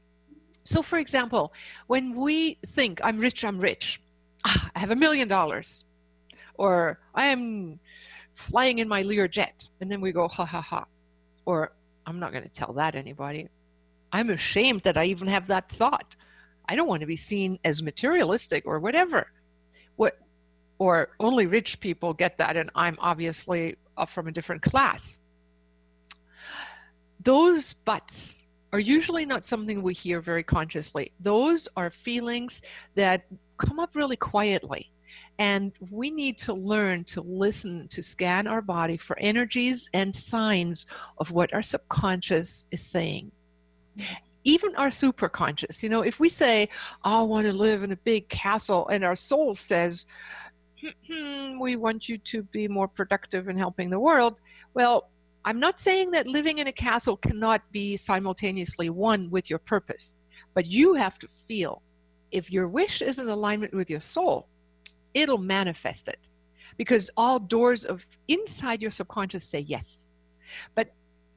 So, 0.64 0.82
for 0.82 0.98
example, 0.98 1.54
when 1.88 2.16
we 2.16 2.58
think, 2.68 3.02
I'm 3.04 3.20
rich, 3.20 3.44
I'm 3.44 3.60
rich, 3.60 4.02
ah, 4.46 4.72
I 4.76 4.80
have 4.80 4.92
a 4.92 4.96
million 4.96 5.28
dollars, 5.28 5.84
or 6.56 7.00
I 7.14 7.28
am 7.28 7.80
flying 8.34 8.80
in 8.80 8.88
my 8.88 9.02
Lear 9.02 9.28
jet, 9.28 9.68
and 9.82 9.92
then 9.92 10.00
we 10.02 10.12
go, 10.12 10.28
ha 10.28 10.46
ha 10.46 10.62
ha. 10.62 10.86
Or, 11.46 11.74
I'm 12.06 12.20
not 12.20 12.32
going 12.32 12.44
to 12.44 12.50
tell 12.50 12.74
that 12.74 12.96
anybody. 12.96 13.50
I'm 14.12 14.30
ashamed 14.30 14.82
that 14.82 14.98
I 14.98 15.06
even 15.06 15.28
have 15.28 15.48
that 15.48 15.70
thought. 15.70 16.16
I 16.68 16.76
don't 16.76 16.88
want 16.88 17.02
to 17.02 17.08
be 17.08 17.16
seen 17.16 17.60
as 17.64 17.82
materialistic 17.82 18.66
or 18.66 18.80
whatever. 18.80 19.32
what 19.96 20.18
or 20.80 21.10
only 21.20 21.46
rich 21.46 21.80
people 21.80 22.14
get 22.14 22.36
that 22.38 22.58
and 22.58 22.70
i'm 22.74 22.98
obviously 23.00 23.76
uh, 23.98 24.06
from 24.06 24.28
a 24.28 24.32
different 24.32 24.62
class. 24.62 25.20
Those 27.24 27.74
buts 27.74 28.40
are 28.74 28.80
usually 28.80 29.26
not 29.26 29.46
something 29.46 29.82
we 29.82 29.94
hear 29.94 30.20
very 30.20 30.44
consciously. 30.44 31.12
Those 31.20 31.68
are 31.78 31.90
feelings 31.90 32.62
that 32.96 33.26
come 33.58 33.80
up 33.80 33.96
really 33.96 34.18
quietly 34.18 34.92
and 35.38 35.72
we 35.92 36.10
need 36.10 36.38
to 36.40 36.54
learn 36.54 37.04
to 37.06 37.22
listen 37.22 37.88
to 37.90 38.02
scan 38.02 38.48
our 38.48 38.62
body 38.62 38.98
for 38.98 39.18
energies 39.20 39.90
and 39.94 40.14
signs 40.14 40.88
of 41.20 41.32
what 41.32 41.54
our 41.54 41.62
subconscious 41.62 42.66
is 42.72 42.84
saying 42.84 43.32
even 44.44 44.76
our 44.76 44.88
superconscious. 44.88 45.82
You 45.82 45.90
know, 45.90 46.02
if 46.02 46.20
we 46.20 46.30
say, 46.30 46.70
I 47.04 47.22
want 47.22 47.46
to 47.48 47.54
live 47.54 47.84
in 47.84 47.92
a 47.92 47.98
big 47.98 48.28
castle, 48.30 48.88
and 48.90 49.04
our 49.04 49.16
soul 49.16 49.56
says, 49.56 50.06
hmm, 51.08 51.60
we 51.60 51.76
want 51.76 52.10
you 52.10 52.18
to 52.18 52.44
be 52.44 52.68
more 52.68 52.88
productive 52.88 53.48
in 53.48 53.58
helping 53.58 53.90
the 53.90 54.00
world, 54.00 54.42
well, 54.74 55.10
I'm 55.46 55.60
not 55.60 55.80
saying 55.80 56.12
that 56.12 56.28
living 56.28 56.60
in 56.60 56.68
a 56.68 56.72
castle 56.72 57.18
cannot 57.18 57.62
be 57.72 57.98
simultaneously 57.98 58.90
one 58.90 59.30
with 59.30 59.50
your 59.50 59.60
purpose, 59.60 60.16
but 60.54 60.66
you 60.66 60.94
have 60.94 61.20
to 61.20 61.28
feel 61.48 61.82
if 62.32 62.52
your 62.52 62.68
wish 62.68 63.02
is 63.02 63.20
in 63.20 63.30
alignment 63.30 63.74
with 63.74 63.90
your 63.90 64.00
soul, 64.00 64.48
it'll 65.14 65.38
manifest 65.38 66.08
it 66.08 66.30
because 66.78 67.10
all 67.18 67.40
doors 67.40 67.86
of 67.86 68.06
inside 68.28 68.82
your 68.82 68.92
subconscious 68.92 69.44
say 69.44 69.60
yes. 69.60 70.12
But 70.76 70.94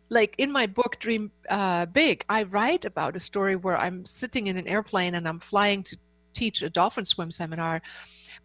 like 0.09 0.35
in 0.39 0.51
my 0.51 0.67
book 0.67 0.99
dream 0.99 1.31
uh, 1.51 1.87
big 1.87 2.25
i 2.29 2.43
write 2.45 2.85
about 2.85 3.17
a 3.17 3.21
story 3.21 3.57
where 3.57 3.77
i'm 3.79 4.05
sitting 4.07 4.47
in 4.47 4.57
an 4.57 4.67
airplane 4.67 5.15
and 5.15 5.27
i'm 5.27 5.41
flying 5.41 5.83
to 5.83 5.97
teach 6.33 6.63
a 6.63 6.71
dolphin 6.71 7.05
swim 7.05 7.31
seminar 7.31 7.81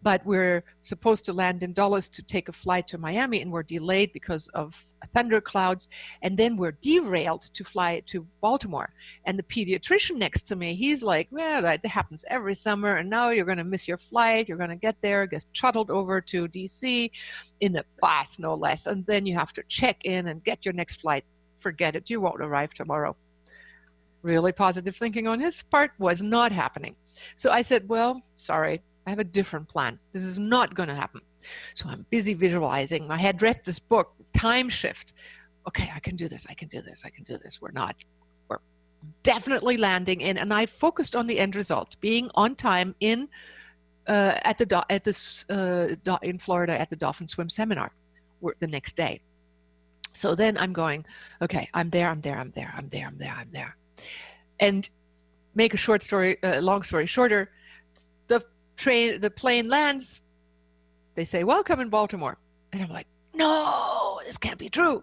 but 0.02 0.24
we're 0.26 0.64
supposed 0.80 1.24
to 1.24 1.32
land 1.32 1.62
in 1.62 1.72
Dulles 1.72 2.08
to 2.10 2.22
take 2.22 2.48
a 2.48 2.52
flight 2.52 2.86
to 2.88 2.98
Miami, 2.98 3.40
and 3.40 3.52
we're 3.52 3.62
delayed 3.62 4.12
because 4.12 4.48
of 4.48 4.84
thunder 5.14 5.40
clouds. 5.40 5.88
And 6.22 6.36
then 6.36 6.56
we're 6.56 6.72
derailed 6.72 7.42
to 7.54 7.64
fly 7.64 8.02
to 8.06 8.26
Baltimore. 8.40 8.92
And 9.24 9.38
the 9.38 9.44
pediatrician 9.44 10.16
next 10.16 10.42
to 10.44 10.56
me, 10.56 10.74
he's 10.74 11.02
like, 11.02 11.28
"Well, 11.30 11.62
that 11.62 11.84
happens 11.86 12.24
every 12.28 12.54
summer, 12.54 12.96
and 12.96 13.08
now 13.08 13.30
you're 13.30 13.44
going 13.44 13.58
to 13.58 13.64
miss 13.64 13.86
your 13.86 13.98
flight. 13.98 14.48
You're 14.48 14.58
going 14.58 14.70
to 14.70 14.76
get 14.76 15.00
there, 15.02 15.26
get 15.26 15.46
shuttled 15.52 15.90
over 15.90 16.20
to 16.20 16.48
DC 16.48 17.10
in 17.60 17.76
a 17.76 17.84
bus, 18.00 18.38
no 18.38 18.54
less, 18.54 18.86
and 18.86 19.06
then 19.06 19.24
you 19.26 19.34
have 19.34 19.52
to 19.54 19.62
check 19.68 20.04
in 20.04 20.28
and 20.28 20.42
get 20.42 20.64
your 20.64 20.74
next 20.74 21.00
flight 21.00 21.24
forget 21.62 21.96
it, 21.96 22.10
you 22.10 22.20
won't 22.20 22.42
arrive 22.42 22.74
tomorrow. 22.74 23.16
Really 24.22 24.52
positive 24.52 24.96
thinking 24.96 25.26
on 25.26 25.40
his 25.40 25.62
part 25.62 25.92
was 25.98 26.22
not 26.22 26.52
happening. 26.52 26.96
So 27.36 27.50
I 27.50 27.62
said, 27.62 27.88
Well, 27.88 28.22
sorry, 28.36 28.82
I 29.06 29.10
have 29.10 29.18
a 29.18 29.24
different 29.24 29.68
plan. 29.68 29.98
This 30.12 30.22
is 30.22 30.38
not 30.38 30.74
going 30.74 30.88
to 30.88 30.94
happen. 30.94 31.20
So 31.74 31.88
I'm 31.88 32.06
busy 32.10 32.34
visualizing. 32.34 33.10
I 33.10 33.16
had 33.16 33.42
read 33.42 33.60
this 33.64 33.78
book, 33.78 34.12
Time 34.32 34.68
Shift. 34.68 35.12
Okay, 35.66 35.90
I 35.94 36.00
can 36.00 36.16
do 36.16 36.28
this. 36.28 36.46
I 36.48 36.54
can 36.54 36.68
do 36.68 36.80
this. 36.80 37.04
I 37.04 37.10
can 37.10 37.24
do 37.24 37.36
this. 37.36 37.60
We're 37.60 37.72
not. 37.72 37.96
We're 38.48 38.58
definitely 39.22 39.76
landing 39.76 40.20
in. 40.20 40.38
And 40.38 40.52
I 40.54 40.66
focused 40.66 41.16
on 41.16 41.26
the 41.26 41.38
end 41.38 41.56
result, 41.56 41.96
being 42.00 42.30
on 42.34 42.54
time 42.54 42.94
in 43.00 43.28
uh, 44.06 44.38
at 44.42 44.58
the 44.58 44.84
at 44.90 45.04
this 45.04 45.48
uh, 45.50 45.94
in 46.22 46.38
Florida 46.38 46.80
at 46.80 46.90
the 46.90 46.96
Dolphin 46.96 47.28
Swim 47.28 47.48
seminar 47.48 47.92
the 48.60 48.66
next 48.66 48.96
day. 48.96 49.20
So 50.12 50.34
then 50.34 50.58
I'm 50.58 50.72
going, 50.72 51.04
okay, 51.40 51.68
I'm 51.74 51.90
there, 51.90 52.08
I'm 52.08 52.20
there, 52.20 52.38
I'm 52.38 52.50
there, 52.50 52.72
I'm 52.76 52.88
there, 52.88 53.06
I'm 53.06 53.18
there, 53.18 53.34
I'm 53.38 53.50
there. 53.50 53.76
And 54.60 54.88
make 55.54 55.74
a 55.74 55.76
short 55.76 56.02
story, 56.02 56.42
uh, 56.42 56.60
long 56.60 56.82
story 56.82 57.06
shorter, 57.06 57.50
the 58.28 58.44
train, 58.76 59.20
the 59.20 59.30
plane 59.30 59.68
lands. 59.68 60.22
They 61.14 61.24
say, 61.24 61.44
welcome 61.44 61.80
in 61.80 61.88
Baltimore. 61.88 62.38
And 62.72 62.82
I'm 62.82 62.90
like, 62.90 63.06
no, 63.34 64.20
this 64.24 64.38
can't 64.38 64.58
be 64.58 64.68
true. 64.68 65.02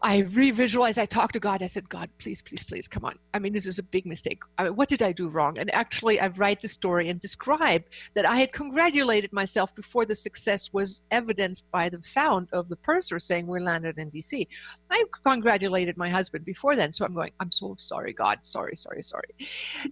I 0.00 0.22
revisualized, 0.22 0.98
I 0.98 1.06
talked 1.06 1.32
to 1.32 1.40
God. 1.40 1.62
I 1.62 1.66
said, 1.66 1.88
God, 1.88 2.08
please, 2.18 2.40
please, 2.40 2.62
please, 2.62 2.86
come 2.86 3.04
on. 3.04 3.16
I 3.34 3.40
mean, 3.40 3.52
this 3.52 3.66
is 3.66 3.80
a 3.80 3.82
big 3.82 4.06
mistake. 4.06 4.40
I 4.56 4.64
mean, 4.64 4.76
what 4.76 4.88
did 4.88 5.02
I 5.02 5.10
do 5.10 5.28
wrong? 5.28 5.58
And 5.58 5.74
actually, 5.74 6.20
I 6.20 6.28
write 6.28 6.60
the 6.60 6.68
story 6.68 7.08
and 7.08 7.18
describe 7.18 7.82
that 8.14 8.24
I 8.24 8.36
had 8.36 8.52
congratulated 8.52 9.32
myself 9.32 9.74
before 9.74 10.04
the 10.04 10.14
success 10.14 10.72
was 10.72 11.02
evidenced 11.10 11.70
by 11.72 11.88
the 11.88 11.98
sound 12.02 12.48
of 12.52 12.68
the 12.68 12.76
purser 12.76 13.18
saying 13.18 13.48
we 13.48 13.60
landed 13.60 13.98
in 13.98 14.10
DC. 14.10 14.46
I 14.90 15.04
congratulated 15.24 15.96
my 15.96 16.08
husband 16.08 16.44
before 16.44 16.76
then. 16.76 16.92
So 16.92 17.04
I'm 17.04 17.14
going, 17.14 17.32
I'm 17.40 17.50
so 17.50 17.74
sorry, 17.76 18.12
God. 18.12 18.38
Sorry, 18.42 18.76
sorry, 18.76 19.02
sorry. 19.02 19.34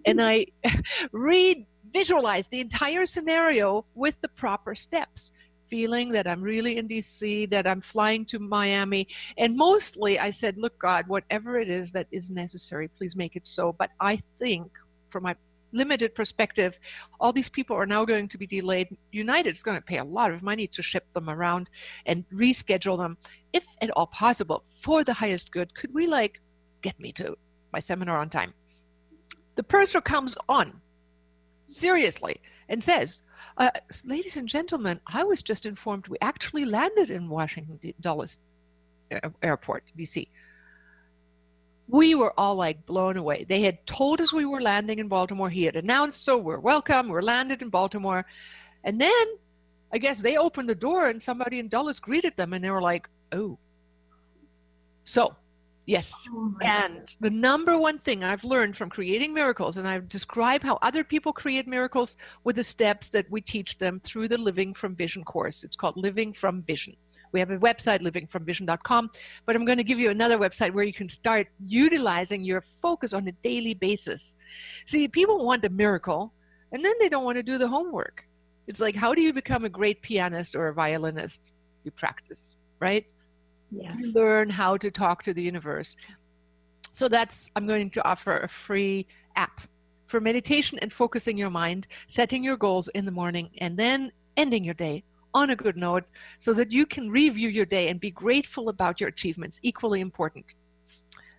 and 0.04 0.22
I 0.22 0.46
read, 1.12 1.66
visualize 1.92 2.46
the 2.46 2.60
entire 2.60 3.06
scenario 3.06 3.84
with 3.94 4.20
the 4.20 4.28
proper 4.28 4.76
steps 4.76 5.32
feeling 5.66 6.10
that 6.10 6.26
I'm 6.26 6.42
really 6.42 6.76
in 6.76 6.88
DC, 6.88 7.50
that 7.50 7.66
I'm 7.66 7.80
flying 7.80 8.24
to 8.26 8.38
Miami. 8.38 9.08
And 9.38 9.56
mostly 9.56 10.18
I 10.18 10.30
said, 10.30 10.56
Look, 10.58 10.78
God, 10.78 11.06
whatever 11.08 11.58
it 11.58 11.68
is 11.68 11.92
that 11.92 12.06
is 12.10 12.30
necessary, 12.30 12.88
please 12.88 13.16
make 13.16 13.36
it 13.36 13.46
so. 13.46 13.72
But 13.72 13.90
I 14.00 14.20
think, 14.38 14.70
from 15.10 15.24
my 15.24 15.36
limited 15.72 16.14
perspective, 16.14 16.78
all 17.20 17.32
these 17.32 17.48
people 17.48 17.76
are 17.76 17.86
now 17.86 18.04
going 18.04 18.28
to 18.28 18.38
be 18.38 18.46
delayed. 18.46 18.88
United's 19.12 19.62
going 19.62 19.76
to 19.76 19.82
pay 19.82 19.98
a 19.98 20.04
lot 20.04 20.30
of 20.30 20.42
money 20.42 20.66
to 20.68 20.82
ship 20.82 21.06
them 21.12 21.28
around 21.28 21.68
and 22.06 22.24
reschedule 22.32 22.96
them, 22.96 23.16
if 23.52 23.66
at 23.82 23.90
all 23.90 24.06
possible, 24.06 24.64
for 24.76 25.04
the 25.04 25.12
highest 25.12 25.52
good. 25.52 25.74
Could 25.74 25.92
we, 25.92 26.06
like, 26.06 26.40
get 26.82 26.98
me 26.98 27.12
to 27.12 27.36
my 27.72 27.80
seminar 27.80 28.18
on 28.18 28.30
time? 28.30 28.52
The 29.56 29.62
purser 29.62 30.00
comes 30.00 30.36
on, 30.48 30.80
seriously, 31.66 32.36
and 32.68 32.82
says, 32.82 33.22
uh, 33.56 33.70
ladies 34.04 34.36
and 34.36 34.48
gentlemen, 34.48 35.00
I 35.06 35.24
was 35.24 35.42
just 35.42 35.66
informed 35.66 36.08
we 36.08 36.18
actually 36.20 36.64
landed 36.64 37.10
in 37.10 37.28
Washington 37.28 37.78
Dulles 38.00 38.40
Airport, 39.42 39.84
D.C. 39.96 40.28
We 41.88 42.14
were 42.14 42.34
all 42.38 42.56
like 42.56 42.84
blown 42.86 43.16
away. 43.16 43.44
They 43.44 43.62
had 43.62 43.86
told 43.86 44.20
us 44.20 44.32
we 44.32 44.44
were 44.44 44.60
landing 44.60 44.98
in 44.98 45.08
Baltimore. 45.08 45.48
He 45.48 45.64
had 45.64 45.76
announced, 45.76 46.24
so 46.24 46.36
we're 46.36 46.58
welcome. 46.58 47.08
We're 47.08 47.22
landed 47.22 47.62
in 47.62 47.68
Baltimore, 47.68 48.26
and 48.84 49.00
then 49.00 49.26
I 49.92 49.98
guess 49.98 50.20
they 50.20 50.36
opened 50.36 50.68
the 50.68 50.74
door 50.74 51.08
and 51.08 51.22
somebody 51.22 51.58
in 51.58 51.68
Dulles 51.68 52.00
greeted 52.00 52.36
them, 52.36 52.52
and 52.52 52.64
they 52.64 52.70
were 52.70 52.82
like, 52.82 53.08
"Oh." 53.32 53.58
So 55.04 55.36
Yes. 55.86 56.28
Oh 56.32 56.52
and 56.62 56.94
God. 56.94 57.14
the 57.20 57.30
number 57.30 57.78
one 57.78 57.98
thing 57.98 58.24
I've 58.24 58.42
learned 58.42 58.76
from 58.76 58.90
creating 58.90 59.32
miracles, 59.32 59.76
and 59.76 59.86
I 59.86 60.00
describe 60.00 60.62
how 60.62 60.78
other 60.82 61.04
people 61.04 61.32
create 61.32 61.68
miracles 61.68 62.16
with 62.42 62.56
the 62.56 62.64
steps 62.64 63.10
that 63.10 63.30
we 63.30 63.40
teach 63.40 63.78
them 63.78 64.00
through 64.00 64.28
the 64.28 64.38
Living 64.38 64.74
from 64.74 64.96
Vision 64.96 65.22
course. 65.22 65.62
It's 65.62 65.76
called 65.76 65.96
Living 65.96 66.32
from 66.32 66.62
Vision. 66.62 66.96
We 67.30 67.38
have 67.40 67.50
a 67.50 67.58
website, 67.58 68.00
livingfromvision.com, 68.00 69.10
but 69.44 69.54
I'm 69.54 69.64
going 69.64 69.78
to 69.78 69.84
give 69.84 70.00
you 70.00 70.10
another 70.10 70.38
website 70.38 70.72
where 70.72 70.84
you 70.84 70.92
can 70.92 71.08
start 71.08 71.46
utilizing 71.66 72.42
your 72.42 72.62
focus 72.62 73.12
on 73.12 73.28
a 73.28 73.32
daily 73.32 73.74
basis. 73.74 74.36
See, 74.84 75.06
people 75.06 75.44
want 75.44 75.64
a 75.64 75.68
miracle, 75.68 76.32
and 76.72 76.84
then 76.84 76.94
they 76.98 77.08
don't 77.08 77.24
want 77.24 77.36
to 77.36 77.42
do 77.42 77.58
the 77.58 77.68
homework. 77.68 78.26
It's 78.66 78.80
like, 78.80 78.96
how 78.96 79.14
do 79.14 79.20
you 79.20 79.32
become 79.32 79.64
a 79.64 79.68
great 79.68 80.02
pianist 80.02 80.56
or 80.56 80.68
a 80.68 80.74
violinist? 80.74 81.52
You 81.84 81.92
practice, 81.92 82.56
right? 82.80 83.06
Yes. 83.70 84.14
learn 84.14 84.48
how 84.48 84.76
to 84.76 84.90
talk 84.90 85.22
to 85.24 85.34
the 85.34 85.42
universe. 85.42 85.96
So 86.92 87.08
that's, 87.08 87.50
I'm 87.56 87.66
going 87.66 87.90
to 87.90 88.08
offer 88.08 88.38
a 88.38 88.48
free 88.48 89.06
app 89.36 89.60
for 90.06 90.20
meditation 90.20 90.78
and 90.80 90.92
focusing 90.92 91.36
your 91.36 91.50
mind, 91.50 91.86
setting 92.06 92.42
your 92.42 92.56
goals 92.56 92.88
in 92.88 93.04
the 93.04 93.10
morning, 93.10 93.50
and 93.58 93.76
then 93.76 94.12
ending 94.36 94.64
your 94.64 94.74
day 94.74 95.04
on 95.34 95.50
a 95.50 95.56
good 95.56 95.76
note 95.76 96.04
so 96.38 96.54
that 96.54 96.72
you 96.72 96.86
can 96.86 97.10
review 97.10 97.48
your 97.48 97.66
day 97.66 97.88
and 97.88 98.00
be 98.00 98.10
grateful 98.10 98.68
about 98.70 99.00
your 99.00 99.08
achievements, 99.08 99.60
equally 99.62 100.00
important. 100.00 100.54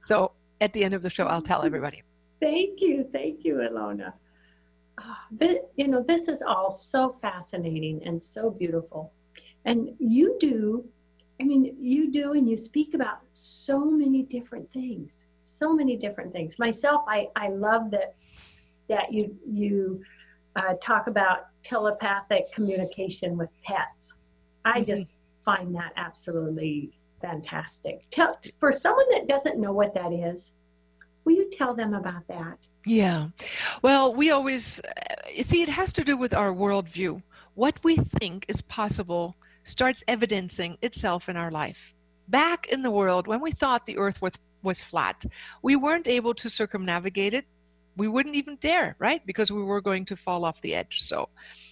So 0.04 0.34
at 0.62 0.72
the 0.74 0.84
end 0.84 0.94
of 0.94 1.02
the 1.02 1.10
show, 1.10 1.26
I'll 1.26 1.42
tell 1.42 1.64
everybody. 1.64 2.04
Thank 2.40 2.82
you. 2.82 3.10
Thank 3.12 3.44
you, 3.44 3.56
Ilona. 3.56 4.14
Ah, 5.00 5.04
oh, 5.04 5.28
but, 5.32 5.72
you 5.76 5.88
know, 5.88 6.04
this 6.08 6.28
is 6.28 6.42
all 6.42 6.72
so 6.72 7.18
fascinating 7.22 8.02
and 8.06 8.22
so 8.22 8.52
beautiful. 8.52 9.14
And 9.66 9.90
you 10.00 10.38
do 10.40 10.88
I 11.40 11.44
mean, 11.44 11.76
you 11.80 12.12
do 12.12 12.34
and 12.34 12.50
you 12.50 12.58
speak 12.58 12.94
about 12.94 13.20
so 13.34 13.80
many 13.86 14.24
different 14.24 14.72
things, 14.74 15.24
so 15.42 15.74
many 15.74 15.96
different 15.96 16.34
things. 16.34 16.58
Myself, 16.58 17.04
I, 17.08 17.28
I 17.36 17.50
love 17.50 17.92
that 17.92 18.16
that 18.90 19.12
you 19.12 19.36
you 19.46 20.02
uh, 20.56 20.74
talk 20.82 21.08
about 21.08 21.48
telepathic 21.64 22.52
communication 22.54 23.38
with 23.38 23.50
pets. 23.64 24.14
I 24.66 24.80
mm-hmm. 24.80 24.92
just 24.92 25.18
find 25.46 25.76
that 25.76 25.94
absolutely 25.96 26.92
fantastic. 27.22 28.06
Tell 28.12 28.36
for 28.60 28.74
someone 28.74 29.06
that 29.12 29.28
doesn't 29.28 29.60
know 29.60 29.74
what 29.74 29.94
that 29.94 30.12
is, 30.12 30.52
will 31.24 31.34
you 31.34 31.50
tell 31.52 31.74
them 31.74 31.94
about 31.94 32.28
that? 32.28 32.58
Yeah. 32.86 33.28
Well, 33.82 34.16
we 34.16 34.32
always 34.32 34.80
uh, 34.80 35.44
see 35.44 35.62
it 35.62 35.70
has 35.70 35.94
to 35.94 36.04
do 36.04 36.18
with 36.18 36.34
our 36.34 36.52
worldview. 36.52 37.22
What 37.54 37.80
we 37.84 37.98
think 37.98 38.46
is 38.48 38.62
possible 38.62 39.36
starts 39.68 40.04
evidencing 40.08 40.78
itself 40.82 41.30
in 41.30 41.38
our 41.38 41.52
life. 41.52 41.94
Back 42.28 42.68
in 42.68 42.82
the 42.82 42.92
world, 42.92 43.28
when 43.28 43.42
we 43.42 43.52
thought 43.52 43.86
the 43.86 43.98
earth 43.98 44.22
was, 44.22 44.34
was 44.64 44.82
flat, 44.82 45.26
we 45.62 45.76
weren't 45.76 46.08
able 46.08 46.34
to 46.36 46.50
circumnavigate 46.50 47.34
it 47.34 47.46
we 47.98 48.08
wouldn't 48.08 48.36
even 48.36 48.58
dare, 48.58 48.96
right? 49.00 49.26
Because 49.26 49.52
we 49.52 49.64
were 49.64 49.82
going 49.82 50.06
to 50.06 50.16
fall 50.16 50.46
off 50.46 50.62
the 50.62 50.76
edge. 50.76 51.02
So 51.02 51.30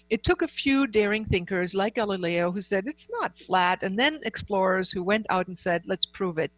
it 0.09 0.23
took 0.23 0.41
a 0.41 0.47
few 0.47 0.87
daring 0.87 1.23
thinkers 1.23 1.75
like 1.75 1.95
Galileo 1.95 2.51
who 2.51 2.61
said 2.61 2.87
it's 2.87 3.07
not 3.11 3.37
flat, 3.37 3.83
and 3.83 3.97
then 3.97 4.19
explorers 4.23 4.91
who 4.91 5.03
went 5.03 5.27
out 5.29 5.47
and 5.47 5.57
said, 5.57 5.83
let's 5.85 6.05
prove 6.05 6.37
it. 6.39 6.51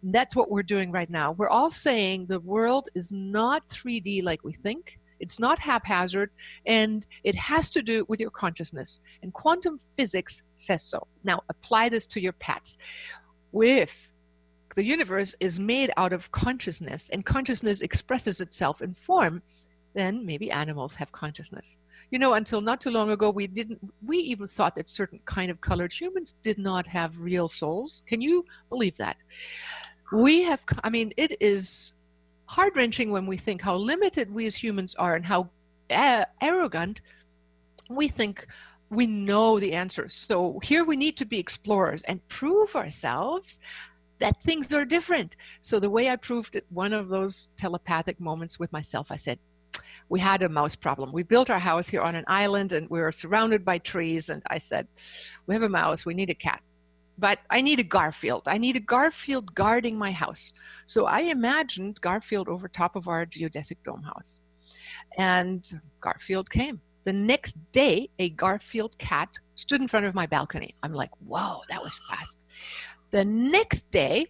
that's 0.00 0.36
what 0.36 0.48
we're 0.48 0.62
doing 0.62 0.92
right 0.92 1.10
now. 1.10 1.32
We're 1.32 1.48
all 1.48 1.70
saying 1.70 2.26
the 2.26 2.38
world 2.40 2.88
is 2.94 3.10
not 3.10 3.66
3D 3.68 4.22
like 4.22 4.44
we 4.44 4.52
think. 4.52 5.00
It's 5.20 5.40
not 5.40 5.58
haphazard, 5.58 6.30
and 6.66 7.06
it 7.24 7.34
has 7.34 7.70
to 7.70 7.82
do 7.82 8.04
with 8.08 8.20
your 8.20 8.30
consciousness. 8.30 9.00
And 9.22 9.32
quantum 9.32 9.80
physics 9.96 10.44
says 10.54 10.82
so. 10.82 11.06
Now, 11.24 11.42
apply 11.48 11.88
this 11.88 12.06
to 12.08 12.20
your 12.20 12.32
pets. 12.34 12.78
If 13.52 14.10
the 14.76 14.84
universe 14.84 15.34
is 15.40 15.58
made 15.58 15.90
out 15.96 16.12
of 16.12 16.30
consciousness, 16.30 17.08
and 17.10 17.24
consciousness 17.24 17.80
expresses 17.80 18.40
itself 18.40 18.80
in 18.82 18.94
form, 18.94 19.42
then 19.94 20.24
maybe 20.24 20.50
animals 20.50 20.94
have 20.94 21.10
consciousness. 21.12 21.78
You 22.10 22.18
know, 22.18 22.34
until 22.34 22.60
not 22.60 22.80
too 22.80 22.90
long 22.90 23.10
ago, 23.10 23.30
we 23.30 23.46
didn't. 23.46 23.80
We 24.06 24.18
even 24.18 24.46
thought 24.46 24.74
that 24.76 24.88
certain 24.88 25.20
kind 25.26 25.50
of 25.50 25.60
colored 25.60 25.92
humans 25.92 26.32
did 26.32 26.58
not 26.58 26.86
have 26.86 27.18
real 27.18 27.48
souls. 27.48 28.04
Can 28.06 28.20
you 28.22 28.46
believe 28.70 28.96
that? 28.96 29.16
We 30.12 30.42
have. 30.44 30.64
I 30.84 30.90
mean, 30.90 31.12
it 31.16 31.36
is 31.40 31.94
heart 32.48 32.74
wrenching 32.74 33.10
when 33.10 33.26
we 33.26 33.36
think 33.36 33.60
how 33.60 33.76
limited 33.76 34.32
we 34.32 34.46
as 34.46 34.56
humans 34.56 34.94
are 34.94 35.14
and 35.14 35.24
how 35.24 35.50
uh, 35.90 36.24
arrogant 36.40 37.02
we 37.90 38.08
think 38.08 38.46
we 38.90 39.06
know 39.06 39.58
the 39.60 39.74
answers. 39.74 40.16
So 40.16 40.58
here 40.62 40.84
we 40.84 40.96
need 40.96 41.16
to 41.18 41.26
be 41.26 41.38
explorers 41.38 42.02
and 42.04 42.26
prove 42.28 42.74
ourselves 42.74 43.60
that 44.18 44.42
things 44.42 44.72
are 44.72 44.86
different. 44.86 45.36
So 45.60 45.78
the 45.78 45.90
way 45.90 46.08
I 46.08 46.16
proved 46.16 46.56
it, 46.56 46.64
one 46.70 46.94
of 46.94 47.08
those 47.08 47.50
telepathic 47.58 48.18
moments 48.18 48.58
with 48.58 48.72
myself, 48.72 49.12
I 49.12 49.16
said, 49.16 49.38
we 50.08 50.18
had 50.18 50.42
a 50.42 50.48
mouse 50.48 50.74
problem. 50.74 51.12
We 51.12 51.22
built 51.22 51.50
our 51.50 51.58
house 51.58 51.86
here 51.86 52.00
on 52.00 52.16
an 52.16 52.24
island 52.28 52.72
and 52.72 52.88
we 52.88 53.00
were 53.00 53.12
surrounded 53.12 53.62
by 53.62 53.76
trees. 53.76 54.30
And 54.30 54.42
I 54.48 54.56
said, 54.56 54.88
we 55.46 55.54
have 55.54 55.62
a 55.62 55.68
mouse, 55.68 56.06
we 56.06 56.14
need 56.14 56.30
a 56.30 56.34
cat 56.34 56.62
but 57.18 57.40
I 57.50 57.60
need 57.60 57.80
a 57.80 57.84
Garfield. 57.84 58.42
I 58.46 58.58
need 58.58 58.76
a 58.76 58.80
Garfield 58.80 59.54
guarding 59.54 59.98
my 59.98 60.12
house. 60.12 60.52
So 60.86 61.06
I 61.06 61.20
imagined 61.20 62.00
Garfield 62.00 62.48
over 62.48 62.68
top 62.68 62.96
of 62.96 63.08
our 63.08 63.26
geodesic 63.26 63.78
dome 63.84 64.02
house. 64.02 64.40
And 65.18 65.68
Garfield 66.00 66.48
came. 66.48 66.80
The 67.02 67.12
next 67.12 67.56
day, 67.72 68.10
a 68.18 68.30
Garfield 68.30 68.96
cat 68.98 69.30
stood 69.54 69.80
in 69.80 69.88
front 69.88 70.06
of 70.06 70.14
my 70.14 70.26
balcony. 70.26 70.74
I'm 70.82 70.92
like, 70.92 71.10
whoa, 71.26 71.62
that 71.68 71.82
was 71.82 71.96
fast. 72.08 72.44
The 73.10 73.24
next 73.24 73.90
day, 73.90 74.26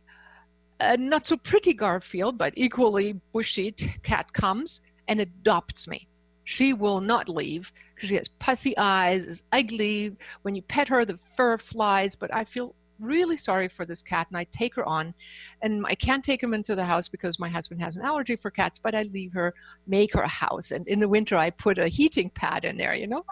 a 0.80 0.96
not 0.96 1.26
so 1.26 1.36
pretty 1.36 1.74
Garfield, 1.74 2.38
but 2.38 2.52
equally 2.56 3.20
bushy 3.32 3.72
cat 4.02 4.32
comes 4.32 4.82
and 5.08 5.20
adopts 5.20 5.88
me. 5.88 6.08
She 6.44 6.72
will 6.72 7.00
not 7.00 7.28
leave 7.28 7.72
because 7.94 8.08
she 8.08 8.14
has 8.14 8.28
pussy 8.28 8.76
eyes, 8.78 9.26
is 9.26 9.42
ugly. 9.52 10.16
When 10.42 10.54
you 10.54 10.62
pet 10.62 10.88
her, 10.88 11.04
the 11.04 11.18
fur 11.36 11.58
flies. 11.58 12.14
But 12.14 12.32
I 12.32 12.44
feel 12.44 12.74
really 13.00 13.36
sorry 13.36 13.68
for 13.68 13.84
this 13.84 14.02
cat 14.02 14.26
and 14.28 14.36
I 14.36 14.44
take 14.50 14.74
her 14.74 14.84
on. 14.84 15.14
And 15.62 15.84
I 15.86 15.94
can't 15.94 16.24
take 16.24 16.42
him 16.42 16.54
into 16.54 16.74
the 16.74 16.84
house 16.84 17.08
because 17.08 17.38
my 17.38 17.48
husband 17.48 17.80
has 17.80 17.96
an 17.96 18.04
allergy 18.04 18.36
for 18.36 18.50
cats, 18.50 18.78
but 18.78 18.94
I 18.94 19.02
leave 19.02 19.32
her, 19.32 19.54
make 19.86 20.14
her 20.14 20.22
a 20.22 20.28
house. 20.28 20.70
And 20.70 20.86
in 20.88 21.00
the 21.00 21.08
winter, 21.08 21.36
I 21.36 21.50
put 21.50 21.78
a 21.78 21.88
heating 21.88 22.30
pad 22.30 22.64
in 22.64 22.76
there, 22.76 22.94
you 22.94 23.06
know? 23.06 23.24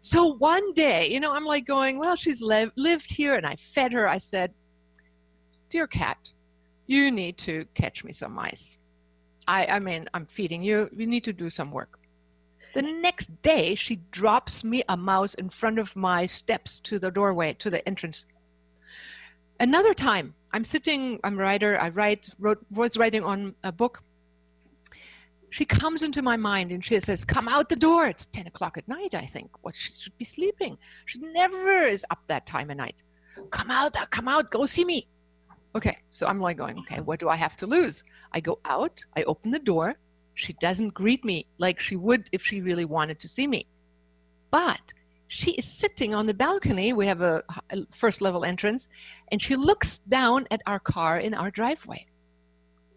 So 0.00 0.34
one 0.36 0.72
day, 0.72 1.08
you 1.08 1.20
know, 1.20 1.32
I'm 1.32 1.44
like 1.44 1.66
going, 1.66 1.98
well, 1.98 2.16
she's 2.16 2.42
le- 2.42 2.72
lived 2.76 3.12
here 3.12 3.34
and 3.34 3.46
I 3.46 3.56
fed 3.56 3.92
her. 3.92 4.08
I 4.08 4.18
said, 4.18 4.52
Dear 5.68 5.86
cat, 5.86 6.30
you 6.86 7.10
need 7.10 7.38
to 7.38 7.64
catch 7.74 8.04
me 8.04 8.12
some 8.12 8.34
mice. 8.34 8.76
I, 9.48 9.66
I 9.66 9.78
mean, 9.78 10.08
I'm 10.12 10.26
feeding 10.26 10.62
you. 10.62 10.90
You 10.94 11.06
need 11.06 11.24
to 11.24 11.32
do 11.32 11.48
some 11.48 11.70
work. 11.70 11.98
The 12.74 12.82
next 12.82 13.42
day, 13.42 13.74
she 13.74 13.96
drops 14.10 14.64
me 14.64 14.82
a 14.88 14.96
mouse 14.96 15.34
in 15.34 15.50
front 15.50 15.78
of 15.78 15.94
my 15.94 16.26
steps 16.26 16.78
to 16.80 16.98
the 16.98 17.10
doorway, 17.10 17.52
to 17.54 17.68
the 17.68 17.86
entrance 17.86 18.26
Another 19.60 19.94
time, 19.94 20.34
I'm 20.52 20.64
sitting, 20.64 21.20
I'm 21.24 21.38
a 21.38 21.42
writer, 21.42 21.78
I 21.80 21.88
write, 21.90 22.28
wrote, 22.38 22.64
was 22.70 22.96
writing 22.96 23.24
on 23.24 23.54
a 23.64 23.72
book. 23.72 24.02
She 25.50 25.64
comes 25.64 26.02
into 26.02 26.22
my 26.22 26.36
mind 26.36 26.72
and 26.72 26.84
she 26.84 26.98
says, 27.00 27.24
Come 27.24 27.46
out 27.46 27.68
the 27.68 27.76
door. 27.76 28.06
It's 28.06 28.26
10 28.26 28.46
o'clock 28.46 28.78
at 28.78 28.88
night, 28.88 29.14
I 29.14 29.26
think. 29.26 29.50
What, 29.62 29.74
she 29.74 29.92
should 29.92 30.16
be 30.16 30.24
sleeping. 30.24 30.78
She 31.06 31.18
never 31.18 31.82
is 31.82 32.06
up 32.10 32.20
that 32.28 32.46
time 32.46 32.70
of 32.70 32.78
night. 32.78 33.02
Come 33.50 33.70
out, 33.70 33.96
uh, 34.00 34.06
come 34.06 34.28
out, 34.28 34.50
go 34.50 34.64
see 34.66 34.84
me. 34.84 35.06
Okay, 35.74 35.98
so 36.10 36.26
I'm 36.26 36.40
like 36.40 36.56
going, 36.56 36.78
Okay, 36.80 37.00
what 37.00 37.20
do 37.20 37.28
I 37.28 37.36
have 37.36 37.56
to 37.58 37.66
lose? 37.66 38.02
I 38.32 38.40
go 38.40 38.58
out, 38.64 39.04
I 39.16 39.22
open 39.24 39.50
the 39.50 39.58
door. 39.58 39.94
She 40.34 40.54
doesn't 40.54 40.94
greet 40.94 41.24
me 41.24 41.46
like 41.58 41.78
she 41.80 41.96
would 41.96 42.28
if 42.32 42.42
she 42.44 42.62
really 42.62 42.86
wanted 42.86 43.18
to 43.20 43.28
see 43.28 43.46
me. 43.46 43.66
But 44.50 44.92
she 45.32 45.52
is 45.52 45.64
sitting 45.64 46.14
on 46.14 46.26
the 46.26 46.34
balcony. 46.34 46.92
We 46.92 47.06
have 47.06 47.22
a, 47.22 47.42
a 47.70 47.78
first 47.90 48.20
level 48.20 48.44
entrance, 48.44 48.90
and 49.28 49.40
she 49.40 49.56
looks 49.56 50.00
down 50.00 50.46
at 50.50 50.60
our 50.66 50.78
car 50.78 51.20
in 51.20 51.32
our 51.32 51.50
driveway. 51.50 52.04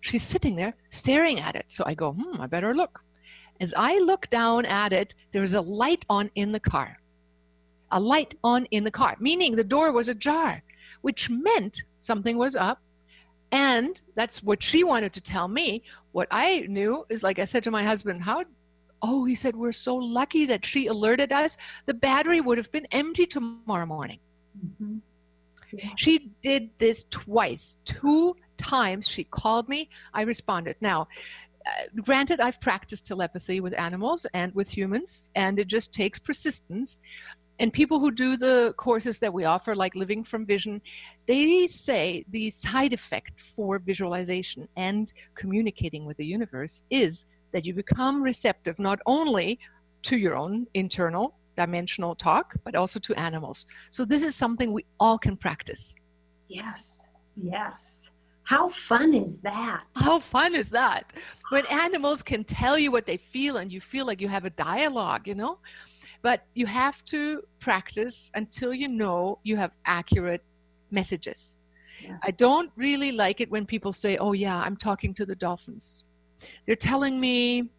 She's 0.02 0.24
sitting 0.24 0.58
there 0.58 0.76
staring 0.89 1.39
at 1.39 1.56
it. 1.56 1.63
So 1.69 1.86
I 1.88 1.93
go, 1.93 2.12
hmm, 2.12 2.41
I 2.41 2.48
better 2.48 2.76
look. 2.76 3.02
As 3.62 3.74
I 3.78 4.00
look 4.00 4.30
down 4.30 4.65
at 4.65 4.91
it, 4.91 5.15
there's 5.32 5.54
a 5.54 5.62
light 5.62 6.04
on 6.10 6.30
in 6.36 6.52
the 6.52 6.60
car. 6.60 6.98
A 7.91 8.02
light 8.02 8.34
on 8.43 8.65
in 8.65 8.84
the 8.84 8.91
car, 8.91 9.15
meaning 9.17 9.56
the 9.56 9.63
door 9.63 9.93
was 9.93 10.10
ajar, 10.10 10.62
which 11.04 11.30
meant 11.30 11.84
something 12.00 12.38
was 12.38 12.58
up. 12.58 12.82
And 13.54 14.02
that's 14.15 14.43
what 14.43 14.62
she 14.62 14.84
wanted 14.84 15.13
to 15.13 15.21
tell 15.21 15.48
me. 15.48 15.84
What 16.12 16.28
I 16.32 16.65
knew 16.67 17.06
is 17.08 17.24
like 17.24 17.39
I 17.39 17.45
said 17.45 17.63
to 17.63 17.71
my 17.71 17.84
husband, 17.84 18.24
How 18.24 18.43
Oh, 19.08 19.24
he 19.24 19.36
said, 19.36 19.56
We're 19.56 19.72
so 19.72 19.96
lucky 19.96 20.48
that 20.48 20.65
she 20.65 20.88
alerted 20.88 21.32
us. 21.32 21.58
The 21.86 21.94
battery 21.94 22.41
would 22.41 22.58
have 22.58 22.72
been 22.72 22.88
empty 22.91 23.28
tomorrow 23.28 23.86
morning. 23.86 24.20
Mm-hmm. 24.65 24.98
Yeah. 25.74 25.89
She 25.96 26.32
did 26.41 26.72
this 26.80 27.04
twice. 27.12 27.78
Two 27.86 28.36
times 28.58 29.08
she 29.08 29.24
called 29.24 29.70
me. 29.70 29.89
I 30.13 30.24
responded. 30.24 30.76
Now, 30.82 31.08
uh, 31.68 32.02
granted, 32.02 32.39
I've 32.39 32.60
practiced 32.62 33.06
telepathy 33.06 33.60
with 33.60 33.78
animals 33.78 34.26
and 34.34 34.54
with 34.56 34.76
humans, 34.76 35.30
and 35.36 35.60
it 35.60 35.68
just 35.68 35.94
takes 35.94 36.18
persistence. 36.18 37.00
And 37.60 37.72
people 37.72 38.00
who 38.00 38.12
do 38.12 38.38
the 38.38 38.74
courses 38.76 39.20
that 39.20 39.34
we 39.34 39.46
offer, 39.46 39.76
like 39.76 39.94
Living 39.96 40.24
from 40.24 40.48
Vision, 40.48 40.82
they 41.28 41.68
say 41.68 42.26
the 42.30 42.50
side 42.52 42.91
effect 42.91 43.39
for 43.39 43.78
visualization 43.78 44.68
and 44.76 45.13
communicating 45.36 46.06
with 46.06 46.18
the 46.18 46.26
universe 46.26 46.84
is 46.89 47.28
that 47.51 47.65
you 47.65 47.73
become 47.73 48.21
receptive 48.21 48.77
not 48.79 48.99
only 49.05 49.60
to 50.03 50.17
your 50.17 50.36
own 50.36 50.67
internal 50.73 51.36
dimensional 51.55 52.15
talk, 52.15 52.55
but 52.63 52.75
also 52.75 52.99
to 52.99 53.13
animals. 53.15 53.65
So 53.89 54.05
this 54.05 54.23
is 54.23 54.36
something 54.36 54.73
we 54.73 54.86
all 54.99 55.17
can 55.17 55.38
practice. 55.38 55.95
Yes, 56.47 57.05
yes. 57.36 58.12
How 58.43 58.69
fun 58.69 59.15
is 59.15 59.39
that? 59.41 59.84
How 59.95 60.19
fun 60.19 60.53
is 60.53 60.69
that? 60.69 61.13
When 61.49 61.65
animals 61.67 62.21
can 62.21 62.43
tell 62.43 62.77
you 62.77 62.91
what 62.91 63.05
they 63.08 63.17
feel 63.17 63.58
and 63.58 63.71
you 63.71 63.81
feel 63.81 64.05
like 64.05 64.21
you 64.21 64.27
have 64.27 64.45
a 64.45 64.51
dialogue, 64.51 65.27
you 65.27 65.34
know? 65.34 65.58
But 66.21 66.45
you 66.53 66.67
have 66.67 67.03
to 67.05 67.41
practice 67.60 68.31
until 68.36 68.73
you 68.73 68.88
know 68.88 69.39
you 69.43 69.58
have 69.58 69.71
accurate 69.86 70.43
messages. 70.91 71.58
Yes. 72.01 72.19
I 72.21 72.31
don't 72.31 72.71
really 72.75 73.12
like 73.12 73.41
it 73.41 73.49
when 73.49 73.65
people 73.65 73.93
say, 73.93 74.17
oh, 74.17 74.34
yeah, 74.34 74.58
I'm 74.58 74.77
talking 74.77 75.13
to 75.15 75.25
the 75.25 75.36
dolphins. 75.36 76.05
They're 76.65 76.76
telling 76.76 77.19
me 77.19 77.69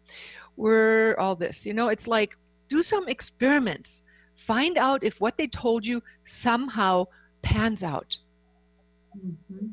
we're 0.55 1.15
all 1.17 1.35
this. 1.35 1.65
You 1.65 1.73
know, 1.73 1.87
it's 1.89 2.07
like 2.07 2.37
do 2.67 2.83
some 2.83 3.07
experiments. 3.07 4.03
Find 4.35 4.77
out 4.77 5.03
if 5.03 5.19
what 5.21 5.37
they 5.37 5.47
told 5.47 5.85
you 5.85 6.01
somehow 6.23 7.05
pans 7.41 7.83
out. 7.83 8.17
Mm-hmm. 9.17 9.67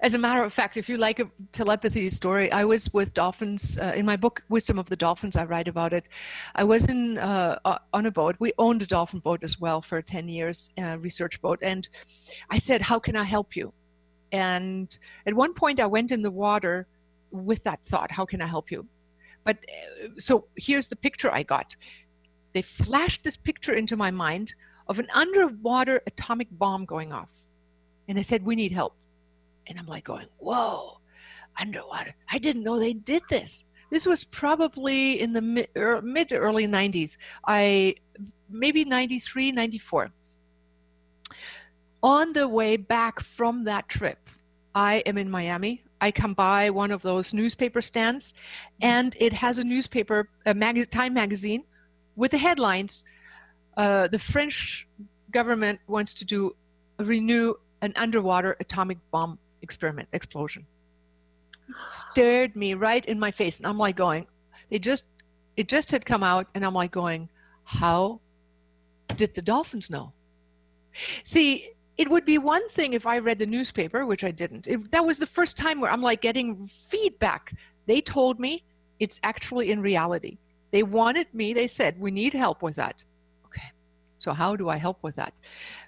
As 0.00 0.14
a 0.14 0.18
matter 0.18 0.44
of 0.44 0.52
fact, 0.52 0.76
if 0.76 0.88
you 0.88 0.96
like 0.96 1.18
a 1.18 1.28
telepathy 1.50 2.08
story, 2.10 2.52
I 2.52 2.64
was 2.64 2.92
with 2.94 3.12
dolphins 3.14 3.78
uh, 3.78 3.92
in 3.96 4.06
my 4.06 4.16
book 4.16 4.44
Wisdom 4.48 4.78
of 4.78 4.88
the 4.88 4.94
Dolphins. 4.94 5.36
I 5.36 5.44
write 5.44 5.66
about 5.66 5.92
it. 5.92 6.08
I 6.54 6.62
was 6.62 6.84
in 6.84 7.18
uh, 7.18 7.58
on 7.92 8.06
a 8.06 8.10
boat. 8.10 8.36
We 8.38 8.52
owned 8.58 8.82
a 8.82 8.86
dolphin 8.86 9.18
boat 9.18 9.42
as 9.42 9.58
well 9.58 9.82
for 9.82 10.00
ten 10.00 10.28
years, 10.28 10.70
uh, 10.80 10.98
research 10.98 11.40
boat. 11.40 11.58
And 11.62 11.88
I 12.48 12.58
said, 12.58 12.80
"How 12.80 13.00
can 13.00 13.16
I 13.16 13.24
help 13.24 13.56
you?" 13.56 13.72
And 14.30 14.96
at 15.26 15.34
one 15.34 15.52
point, 15.52 15.80
I 15.80 15.86
went 15.86 16.12
in 16.12 16.22
the 16.22 16.30
water 16.30 16.86
with 17.30 17.62
that 17.64 17.82
thought 17.84 18.10
how 18.10 18.24
can 18.24 18.40
i 18.40 18.46
help 18.46 18.70
you? 18.70 18.86
But 19.44 19.58
uh, 19.58 20.08
so 20.18 20.46
here's 20.56 20.88
the 20.88 20.96
picture 20.96 21.30
i 21.32 21.42
got. 21.42 21.74
They 22.52 22.62
flashed 22.62 23.24
this 23.24 23.36
picture 23.36 23.74
into 23.74 23.96
my 23.96 24.10
mind 24.10 24.54
of 24.88 24.98
an 24.98 25.08
underwater 25.12 26.00
atomic 26.06 26.48
bomb 26.50 26.84
going 26.84 27.12
off. 27.12 27.32
And 28.08 28.16
they 28.16 28.22
said 28.22 28.44
we 28.44 28.56
need 28.56 28.72
help. 28.72 28.94
And 29.66 29.78
i'm 29.78 29.86
like 29.86 30.04
going 30.04 30.28
whoa 30.38 31.00
underwater. 31.60 32.14
I 32.30 32.38
didn't 32.38 32.62
know 32.62 32.78
they 32.78 32.92
did 32.92 33.22
this. 33.28 33.64
This 33.90 34.06
was 34.06 34.22
probably 34.22 35.20
in 35.20 35.32
the 35.32 35.40
mid, 35.40 35.68
er, 35.76 36.02
mid 36.02 36.28
to 36.28 36.36
early 36.36 36.66
90s 36.66 37.16
i 37.46 37.94
maybe 38.50 38.84
93 38.84 39.52
94 39.52 40.10
on 42.02 42.32
the 42.32 42.46
way 42.48 42.76
back 42.76 43.20
from 43.20 43.64
that 43.64 43.88
trip 43.88 44.18
I 44.74 45.02
am 45.06 45.18
in 45.18 45.28
Miami 45.30 45.82
I 46.00 46.10
come 46.10 46.34
by 46.34 46.70
one 46.70 46.90
of 46.90 47.02
those 47.02 47.34
newspaper 47.34 47.82
stands, 47.82 48.34
and 48.80 49.16
it 49.18 49.32
has 49.32 49.58
a 49.58 49.64
newspaper, 49.64 50.28
a 50.46 50.54
mag- 50.54 50.90
Time 50.90 51.14
magazine, 51.14 51.64
with 52.16 52.30
the 52.30 52.38
headlines: 52.38 53.04
uh, 53.76 54.08
"The 54.08 54.18
French 54.18 54.86
government 55.30 55.80
wants 55.86 56.14
to 56.14 56.24
do 56.24 56.56
renew 56.98 57.54
an 57.82 57.92
underwater 57.96 58.56
atomic 58.60 58.98
bomb 59.10 59.38
experiment 59.62 60.08
explosion." 60.12 60.66
Stared 61.90 62.56
me 62.56 62.74
right 62.74 63.04
in 63.04 63.18
my 63.18 63.30
face, 63.30 63.58
and 63.58 63.66
I'm 63.66 63.78
like 63.78 63.96
going, 63.96 64.26
"They 64.70 64.78
just, 64.78 65.06
it 65.56 65.68
just 65.68 65.90
had 65.90 66.06
come 66.06 66.22
out," 66.22 66.46
and 66.54 66.64
I'm 66.64 66.74
like 66.74 66.92
going, 66.92 67.28
"How 67.64 68.20
did 69.16 69.34
the 69.34 69.42
dolphins 69.42 69.90
know?" 69.90 70.12
See, 71.24 71.70
it 71.98 72.08
would 72.08 72.24
be 72.24 72.38
one 72.38 72.66
thing 72.68 72.92
if 72.92 73.06
I 73.06 73.18
read 73.18 73.40
the 73.40 73.46
newspaper, 73.46 74.06
which 74.06 74.22
I 74.22 74.30
didn't. 74.30 74.68
It, 74.68 74.90
that 74.92 75.04
was 75.04 75.18
the 75.18 75.26
first 75.26 75.56
time 75.56 75.80
where 75.80 75.90
I'm 75.90 76.00
like 76.00 76.20
getting 76.20 76.68
feedback. 76.68 77.52
They 77.86 78.00
told 78.00 78.38
me 78.38 78.62
it's 79.00 79.18
actually 79.24 79.72
in 79.72 79.82
reality. 79.82 80.38
They 80.70 80.84
wanted 80.84 81.26
me, 81.34 81.52
they 81.52 81.66
said, 81.66 81.98
we 81.98 82.12
need 82.12 82.34
help 82.34 82.62
with 82.62 82.76
that. 82.76 83.02
Okay, 83.46 83.70
so 84.16 84.32
how 84.32 84.54
do 84.54 84.68
I 84.68 84.76
help 84.76 85.02
with 85.02 85.16
that? 85.16 85.34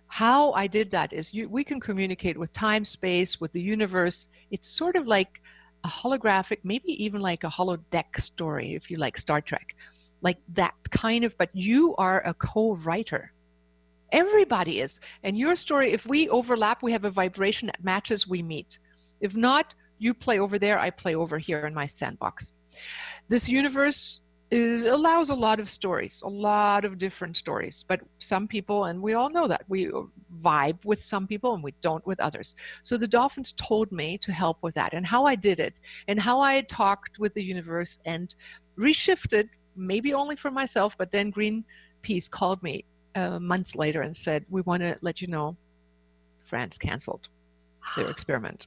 How 0.09 0.53
I 0.53 0.67
did 0.67 0.91
that 0.91 1.13
is 1.13 1.33
you, 1.33 1.49
we 1.49 1.63
can 1.63 1.79
communicate 1.79 2.37
with 2.37 2.53
time, 2.53 2.85
space, 2.85 3.41
with 3.41 3.53
the 3.53 3.63
universe. 3.63 4.29
It's 4.51 4.67
sort 4.67 4.97
of 4.97 5.07
like 5.07 5.41
a 5.85 5.89
holographic, 5.89 6.59
maybe 6.65 6.93
even 7.05 7.21
like 7.21 7.45
a 7.45 7.49
holodeck 7.49 8.19
story, 8.19 8.75
if 8.75 8.91
you 8.91 8.97
like 8.97 9.17
Star 9.17 9.41
Trek, 9.41 9.77
like 10.23 10.39
that 10.55 10.75
kind 10.91 11.23
of, 11.25 11.39
but 11.39 11.51
you 11.53 11.95
are 11.97 12.21
a 12.27 12.35
co 12.35 12.75
writer 12.75 13.33
Everybody 14.13 14.81
is. 14.81 15.01
And 15.23 15.39
your 15.39 15.57
story, 15.57 15.93
if 15.93 16.07
we 16.07 16.29
overlap, 16.29 16.83
we 16.83 16.93
have 16.93 17.05
a 17.05 17.11
vibration 17.11 17.67
that 17.67 17.85
matches, 17.85 18.27
we 18.27 18.43
meet. 18.43 18.79
If 19.21 19.37
not, 19.37 19.75
you 19.99 20.15
play 20.15 20.39
over 20.39 20.59
there, 20.59 20.79
I 20.79 20.91
play 20.91 21.15
over 21.15 21.39
here 21.39 21.67
in 21.67 21.75
my 21.75 21.87
sandbox. 21.87 22.53
This 23.29 23.49
universe 23.49 24.23
is, 24.51 24.83
allows 24.83 25.31
a 25.31 25.35
lot 25.35 25.61
of 25.61 25.71
stories, 25.71 26.23
a 26.23 26.29
lot 26.29 26.85
of 26.85 26.99
different 26.99 27.37
stories. 27.37 27.85
But 27.87 28.01
some 28.19 28.49
people, 28.49 28.87
and 28.87 29.01
we 29.01 29.15
all 29.15 29.31
know 29.31 29.47
that, 29.47 29.63
we 29.69 29.91
vibe 30.41 30.85
with 30.85 31.03
some 31.03 31.27
people 31.27 31.55
and 31.55 31.63
we 31.63 31.75
don't 31.83 32.05
with 32.07 32.19
others. 32.19 32.57
So 32.83 32.97
the 32.97 33.07
dolphins 33.07 33.53
told 33.53 33.93
me 33.93 34.19
to 34.19 34.33
help 34.33 34.59
with 34.63 34.75
that 34.75 34.95
and 34.95 35.07
how 35.07 35.25
I 35.25 35.37
did 35.37 35.61
it 35.61 35.81
and 36.09 36.19
how 36.19 36.41
I 36.41 36.63
talked 36.63 37.19
with 37.19 37.35
the 37.35 37.45
universe 37.45 37.99
and 38.05 38.35
reshifted, 38.79 39.49
maybe 39.77 40.15
only 40.15 40.37
for 40.37 40.51
myself, 40.51 40.97
but 40.99 41.13
then 41.13 41.31
Greenpeace 41.31 42.29
called 42.31 42.63
me 42.63 42.85
uh, 43.15 43.39
months 43.39 43.75
later 43.75 44.03
and 44.03 44.17
said, 44.17 44.45
"We 44.49 44.63
want 44.63 44.83
to 44.83 44.97
let 45.01 45.21
you 45.21 45.29
know, 45.29 45.57
France 46.45 46.79
canceled 46.79 47.29
their 47.97 48.11
experiment." 48.11 48.67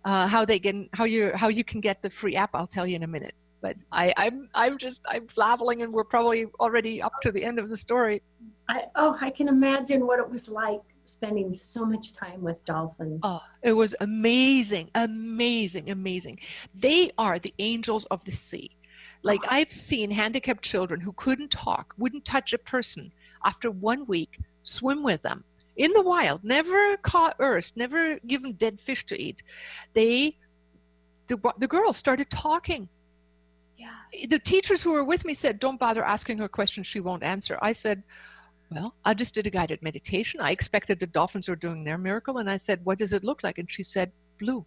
uh, 0.05 0.27
how 0.27 0.43
they 0.43 0.59
can 0.59 0.89
how 0.93 1.03
you 1.03 1.31
how 1.35 1.47
you 1.47 1.63
can 1.63 1.79
get 1.79 2.01
the 2.01 2.09
free 2.09 2.35
app 2.35 2.49
i'll 2.53 2.67
tell 2.67 2.87
you 2.87 2.95
in 2.95 3.03
a 3.03 3.07
minute 3.07 3.35
but 3.63 3.75
I, 3.91 4.13
I'm 4.17 4.49
I'm 4.53 4.77
just 4.77 5.03
I'm 5.09 5.27
flaveling, 5.27 5.81
and 5.81 5.91
we're 5.91 6.03
probably 6.03 6.45
already 6.59 7.01
up 7.01 7.13
to 7.21 7.31
the 7.31 7.43
end 7.43 7.57
of 7.57 7.69
the 7.69 7.77
story. 7.77 8.21
I, 8.69 8.83
oh, 8.95 9.17
I 9.19 9.29
can 9.31 9.47
imagine 9.47 10.05
what 10.05 10.19
it 10.19 10.29
was 10.29 10.49
like 10.49 10.81
spending 11.05 11.51
so 11.53 11.85
much 11.85 12.13
time 12.13 12.41
with 12.41 12.63
dolphins. 12.65 13.21
Oh, 13.23 13.41
it 13.63 13.73
was 13.73 13.95
amazing, 14.01 14.91
amazing, 14.93 15.89
amazing. 15.89 16.39
They 16.75 17.11
are 17.17 17.39
the 17.39 17.53
angels 17.57 18.05
of 18.05 18.23
the 18.25 18.31
sea. 18.31 18.69
Like 19.23 19.41
oh. 19.45 19.49
I've 19.49 19.71
seen 19.71 20.11
handicapped 20.11 20.63
children 20.63 21.01
who 21.01 21.13
couldn't 21.13 21.49
talk, 21.49 21.95
wouldn't 21.97 22.25
touch 22.25 22.53
a 22.53 22.57
person, 22.57 23.11
after 23.45 23.71
one 23.71 24.05
week, 24.05 24.39
swim 24.63 25.03
with 25.03 25.21
them 25.21 25.43
in 25.77 25.93
the 25.93 26.01
wild, 26.01 26.43
never 26.43 26.97
caught 26.97 27.35
earth, 27.39 27.71
never 27.75 28.19
given 28.19 28.53
dead 28.53 28.79
fish 28.79 29.05
to 29.07 29.19
eat. 29.19 29.41
They, 29.93 30.37
the, 31.27 31.39
the 31.57 31.67
girls 31.67 31.97
started 31.97 32.29
talking. 32.29 32.89
The 34.29 34.39
teachers 34.39 34.81
who 34.81 34.91
were 34.91 35.03
with 35.03 35.25
me 35.25 35.33
said, 35.33 35.59
Don't 35.59 35.79
bother 35.79 36.03
asking 36.03 36.37
her 36.39 36.47
questions, 36.47 36.87
she 36.87 36.99
won't 36.99 37.23
answer. 37.23 37.57
I 37.61 37.71
said, 37.71 38.03
Well, 38.71 38.95
I 39.05 39.13
just 39.13 39.33
did 39.33 39.47
a 39.47 39.49
guided 39.49 39.81
meditation. 39.81 40.39
I 40.39 40.51
expected 40.51 40.99
the 40.99 41.07
dolphins 41.07 41.49
were 41.49 41.55
doing 41.55 41.83
their 41.83 41.97
miracle. 41.97 42.37
And 42.37 42.49
I 42.49 42.57
said, 42.57 42.83
What 42.85 42.97
does 42.97 43.13
it 43.13 43.23
look 43.23 43.43
like? 43.43 43.57
And 43.57 43.71
she 43.71 43.83
said, 43.83 44.11
Blue. 44.39 44.65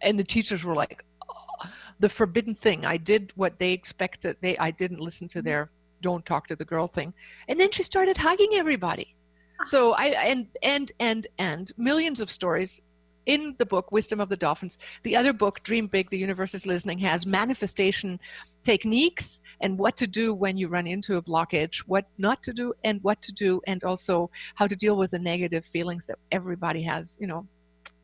And 0.00 0.18
the 0.18 0.24
teachers 0.24 0.64
were 0.64 0.74
like, 0.74 1.04
oh, 1.30 1.70
The 2.00 2.08
forbidden 2.08 2.54
thing. 2.54 2.84
I 2.84 2.96
did 2.96 3.32
what 3.36 3.58
they 3.58 3.72
expected. 3.72 4.36
They 4.40 4.56
I 4.58 4.70
didn't 4.70 5.00
listen 5.00 5.28
to 5.28 5.38
mm-hmm. 5.38 5.46
their 5.46 5.70
don't 6.00 6.26
talk 6.26 6.46
to 6.48 6.56
the 6.56 6.64
girl 6.64 6.88
thing. 6.88 7.14
And 7.48 7.58
then 7.58 7.70
she 7.70 7.82
started 7.82 8.18
hugging 8.18 8.54
everybody. 8.54 9.14
Ah. 9.60 9.64
So 9.64 9.92
I 9.92 10.06
and 10.06 10.46
and 10.62 10.92
and 10.98 11.26
and 11.38 11.72
millions 11.76 12.20
of 12.20 12.30
stories 12.30 12.80
in 13.26 13.54
the 13.58 13.66
book 13.66 13.92
wisdom 13.92 14.20
of 14.20 14.28
the 14.28 14.36
dolphins 14.36 14.78
the 15.02 15.16
other 15.16 15.32
book 15.32 15.62
dream 15.62 15.86
big 15.86 16.10
the 16.10 16.18
universe 16.18 16.54
is 16.54 16.66
listening 16.66 16.98
has 16.98 17.26
manifestation 17.26 18.18
techniques 18.62 19.40
and 19.60 19.78
what 19.78 19.96
to 19.96 20.06
do 20.06 20.34
when 20.34 20.56
you 20.56 20.68
run 20.68 20.86
into 20.86 21.16
a 21.16 21.22
blockage 21.22 21.78
what 21.86 22.06
not 22.18 22.42
to 22.42 22.52
do 22.52 22.72
and 22.84 23.02
what 23.02 23.20
to 23.22 23.32
do 23.32 23.60
and 23.66 23.84
also 23.84 24.30
how 24.54 24.66
to 24.66 24.76
deal 24.76 24.96
with 24.96 25.10
the 25.10 25.18
negative 25.18 25.64
feelings 25.64 26.06
that 26.06 26.18
everybody 26.30 26.82
has 26.82 27.18
you 27.20 27.26
know. 27.26 27.46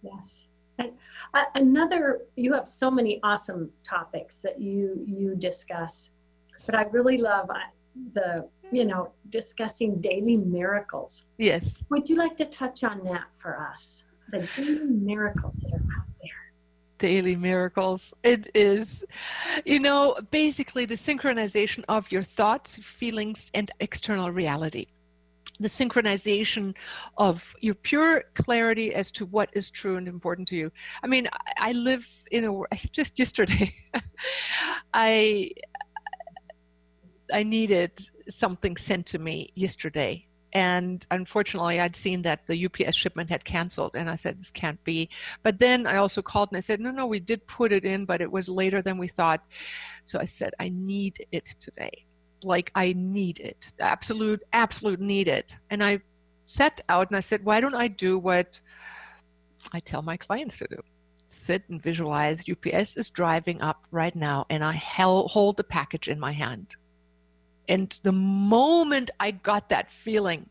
Yes. 0.03 0.47
And, 0.79 0.93
uh, 1.35 1.43
another 1.55 2.21
you 2.37 2.53
have 2.53 2.69
so 2.69 2.91
many 2.91 3.21
awesome 3.23 3.71
topics 3.85 4.43
that 4.43 4.61
you 4.61 5.03
you 5.05 5.35
discuss 5.35 6.11
but 6.67 6.75
i 6.75 6.83
really 6.93 7.19
love 7.19 7.51
uh, 7.51 7.59
the 8.15 8.49
you 8.71 8.85
know 8.85 9.13
discussing 9.31 10.01
daily 10.01 10.37
miracles. 10.37 11.27
Yes. 11.39 11.83
Would 11.91 12.09
you 12.09 12.17
like 12.17 12.37
to 12.39 12.45
touch 12.45 12.85
on 12.85 13.03
that 13.05 13.25
for 13.39 13.59
us 13.59 14.03
the 14.31 14.49
daily 14.57 14.85
miracles 14.85 15.57
that 15.57 15.73
are 15.73 16.01
out 16.01 16.09
there. 16.21 16.31
Daily 16.99 17.37
miracles. 17.37 18.15
It 18.23 18.51
is, 18.55 19.05
you 19.65 19.81
know, 19.81 20.17
basically 20.31 20.85
the 20.85 20.95
synchronization 20.95 21.85
of 21.89 22.11
your 22.11 22.23
thoughts, 22.23 22.77
feelings, 22.79 23.51
and 23.55 23.71
external 23.81 24.31
reality. 24.31 24.87
The 25.61 25.69
synchronization 25.69 26.75
of 27.17 27.55
your 27.61 27.75
pure 27.75 28.25
clarity 28.35 28.95
as 28.95 29.11
to 29.13 29.27
what 29.27 29.51
is 29.55 29.71
true 29.71 29.97
and 29.97 30.07
important 30.07 30.49
to 30.49 30.57
you. 30.57 30.71
I 31.03 31.09
mean, 31.09 31.29
I 31.57 31.73
live 31.73 32.07
in 32.31 32.45
a 32.45 32.77
just 32.93 33.19
yesterday. 33.19 33.73
I 34.95 35.51
I 37.33 37.43
needed 37.43 38.01
something 38.29 38.77
sent 38.77 39.07
to 39.07 39.19
me 39.19 39.51
yesterday 39.55 40.28
and 40.53 41.07
unfortunately 41.11 41.81
i'd 41.81 41.97
seen 41.97 42.23
that 42.23 42.47
the 42.47 42.67
UPS 42.67 42.97
shipment 42.97 43.29
had 43.29 43.45
canceled 43.45 43.95
and 43.95 44.09
i 44.09 44.15
said 44.15 44.39
this 44.39 44.51
can't 44.51 44.83
be. 44.85 45.09
But 45.43 45.59
then 45.59 45.87
i 45.87 45.97
also 45.97 46.23
called 46.23 46.51
and 46.51 46.57
i 46.57 46.61
said 46.61 46.81
no 46.81 46.91
no 46.91 47.07
we 47.07 47.21
did 47.21 47.47
put 47.47 47.73
it 47.73 47.85
in 47.85 48.05
but 48.05 48.21
it 48.21 48.31
was 48.31 48.49
later 48.49 48.83
than 48.83 48.99
we 48.99 49.09
thought. 49.09 49.43
So 50.05 50.19
i 50.19 50.25
said 50.25 50.55
i 50.59 50.69
need 50.71 51.27
it 51.33 51.47
today. 51.61 52.05
Like 52.43 52.71
i 52.75 52.95
need 52.97 53.41
it. 53.41 53.73
Absolute 53.81 54.43
absolute 54.53 55.01
need 55.01 55.29
it. 55.29 55.57
And 55.71 55.83
i 55.85 56.01
sat 56.45 56.81
out 56.89 57.09
and 57.09 57.17
i 57.17 57.21
said 57.21 57.45
why 57.45 57.61
don't 57.61 57.75
i 57.75 57.89
do 57.89 58.19
what 58.19 58.61
i 59.73 59.81
tell 59.81 60.03
my 60.03 60.17
clients 60.17 60.59
to 60.59 60.67
do? 60.71 60.81
Sit 61.27 61.63
and 61.69 61.83
visualize. 61.83 62.45
UPS 62.49 62.97
is 62.97 63.11
driving 63.11 63.61
up 63.61 63.87
right 63.91 64.17
now 64.17 64.47
and 64.49 64.65
i 64.65 64.73
hold 64.73 65.57
the 65.59 65.65
package 65.65 66.09
in 66.09 66.19
my 66.19 66.33
hand 66.33 66.77
and 67.69 67.99
the 68.03 68.13
moment 68.13 69.11
I 69.21 69.31
got 69.31 69.69
that 69.69 69.91
feeling, 69.91 70.49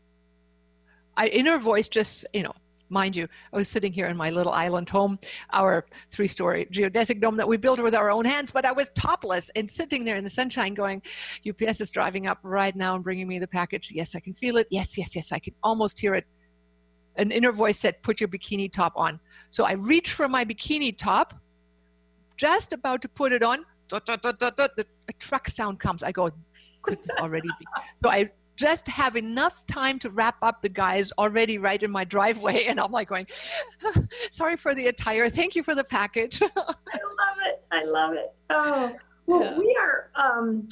I 1.16 1.26
inner 1.28 1.58
voice 1.58 1.88
just, 1.88 2.26
you 2.32 2.44
know, 2.44 2.54
mind 2.90 3.16
you, 3.16 3.28
I 3.52 3.56
was 3.56 3.68
sitting 3.68 3.92
here 3.92 4.06
in 4.06 4.16
my 4.16 4.30
little 4.30 4.52
island 4.52 4.88
home, 4.88 5.18
our 5.52 5.84
three 6.10 6.28
story 6.28 6.66
geodesic 6.72 7.20
dome 7.20 7.36
that 7.36 7.48
we 7.48 7.56
built 7.56 7.80
with 7.80 7.94
our 7.94 8.10
own 8.10 8.24
hands, 8.24 8.50
but 8.50 8.64
I 8.64 8.72
was 8.72 8.88
topless 8.90 9.50
and 9.56 9.70
sitting 9.70 10.04
there 10.04 10.16
in 10.16 10.24
the 10.24 10.30
sunshine 10.30 10.74
going, 10.74 11.02
UPS 11.48 11.80
is 11.80 11.90
driving 11.90 12.26
up 12.26 12.38
right 12.42 12.74
now 12.74 12.94
and 12.94 13.04
bringing 13.04 13.28
me 13.28 13.38
the 13.38 13.48
package. 13.48 13.90
Yes, 13.92 14.14
I 14.14 14.20
can 14.20 14.34
feel 14.34 14.56
it. 14.56 14.66
Yes, 14.70 14.96
yes, 14.96 15.14
yes, 15.16 15.32
I 15.32 15.38
can 15.38 15.54
almost 15.62 15.98
hear 15.98 16.14
it. 16.14 16.26
An 17.16 17.32
inner 17.32 17.52
voice 17.52 17.78
said, 17.78 18.00
put 18.02 18.20
your 18.20 18.28
bikini 18.28 18.70
top 18.70 18.92
on. 18.94 19.18
So 19.50 19.64
I 19.64 19.72
reach 19.72 20.12
for 20.12 20.28
my 20.28 20.44
bikini 20.44 20.96
top, 20.96 21.34
just 22.36 22.72
about 22.72 23.02
to 23.02 23.08
put 23.08 23.32
it 23.32 23.42
on. 23.42 23.64
A 23.92 24.00
truck 25.18 25.48
sound 25.48 25.80
comes. 25.80 26.02
I 26.02 26.12
go, 26.12 26.30
already? 27.18 27.48
So 27.94 28.08
I 28.08 28.30
just 28.58 28.88
have 28.88 29.16
enough 29.16 29.64
time 29.66 29.98
to 30.00 30.10
wrap 30.10 30.36
up 30.42 30.60
the 30.60 30.68
guys 30.68 31.12
already 31.16 31.58
right 31.58 31.80
in 31.82 31.90
my 31.90 32.04
driveway. 32.04 32.64
And 32.64 32.80
I'm 32.80 32.90
like 32.90 33.08
going, 33.08 33.26
sorry 34.30 34.56
for 34.56 34.74
the 34.74 34.88
attire. 34.88 35.28
Thank 35.28 35.54
you 35.54 35.62
for 35.62 35.76
the 35.76 35.84
package. 35.84 36.42
I 36.42 36.48
love 36.48 37.38
it. 37.46 37.64
I 37.70 37.84
love 37.84 38.14
it. 38.14 38.34
Oh, 38.50 38.96
well, 39.26 39.42
yeah. 39.42 39.58
we 39.58 39.78
are 39.80 40.10
um, 40.16 40.66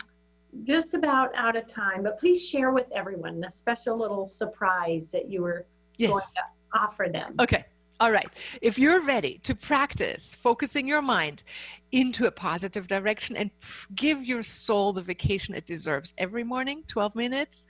just 0.64 0.94
about 0.94 1.34
out 1.36 1.54
of 1.54 1.68
time, 1.68 2.02
but 2.02 2.18
please 2.18 2.46
share 2.46 2.72
with 2.72 2.86
everyone 2.92 3.40
the 3.40 3.50
special 3.50 3.96
little 3.96 4.26
surprise 4.26 5.06
that 5.12 5.30
you 5.30 5.42
were 5.42 5.66
yes. 5.96 6.10
going 6.10 6.22
to 6.34 6.78
offer 6.80 7.06
them. 7.08 7.34
Okay. 7.38 7.64
All 7.98 8.12
right. 8.12 8.28
If 8.60 8.78
you're 8.78 9.00
ready 9.00 9.38
to 9.44 9.54
practice 9.54 10.34
focusing 10.34 10.86
your 10.86 11.00
mind 11.00 11.44
into 11.92 12.26
a 12.26 12.30
positive 12.30 12.86
direction 12.86 13.36
and 13.36 13.50
give 13.94 14.22
your 14.22 14.42
soul 14.42 14.92
the 14.92 15.00
vacation 15.00 15.54
it 15.54 15.64
deserves 15.64 16.12
every 16.18 16.44
morning, 16.44 16.84
12 16.88 17.14
minutes, 17.14 17.66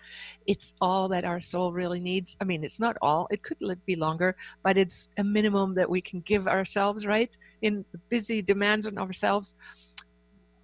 it's 0.49 0.75
all 0.81 1.07
that 1.11 1.25
our 1.25 1.41
soul 1.41 1.73
really 1.73 2.01
needs. 2.01 2.37
I 2.41 2.45
mean, 2.45 2.65
it's 2.65 2.81
not 2.81 2.97
all, 3.03 3.29
it 3.31 3.45
could 3.45 3.59
be 3.87 3.95
longer, 3.95 4.35
but 4.65 4.77
it's 4.77 5.11
a 5.17 5.23
minimum 5.23 5.77
that 5.77 5.89
we 5.89 6.01
can 6.01 6.23
give 6.23 6.49
ourselves, 6.49 7.07
right? 7.07 7.37
In 7.63 7.85
the 7.93 7.99
busy 8.09 8.43
demands 8.43 8.89
on 8.89 8.99
ourselves. 8.99 9.55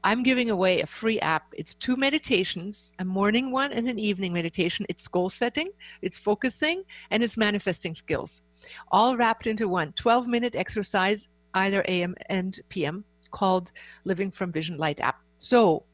I'm 0.02 0.24
giving 0.24 0.50
away 0.50 0.80
a 0.80 0.88
free 0.88 1.20
app. 1.20 1.44
It's 1.56 1.76
two 1.76 1.96
meditations, 1.96 2.92
a 2.98 3.04
morning 3.04 3.52
one 3.52 3.70
and 3.70 3.88
an 3.88 4.00
evening 4.00 4.32
meditation. 4.32 4.86
It's 4.88 5.06
goal 5.06 5.30
setting, 5.30 5.70
it's 6.00 6.18
focusing, 6.18 6.82
and 7.12 7.22
it's 7.22 7.36
manifesting 7.36 7.94
skills 7.94 8.42
all 8.90 9.16
wrapped 9.16 9.46
into 9.46 9.68
one 9.68 9.92
12 9.92 10.26
minute 10.26 10.54
exercise, 10.56 11.28
either 11.54 11.84
AM 11.88 12.14
and 12.28 12.60
PM, 12.68 13.04
called 13.30 13.72
Living 14.04 14.30
from 14.30 14.52
Vision 14.52 14.76
Light 14.78 15.00
app. 15.00 15.20
So, 15.38 15.84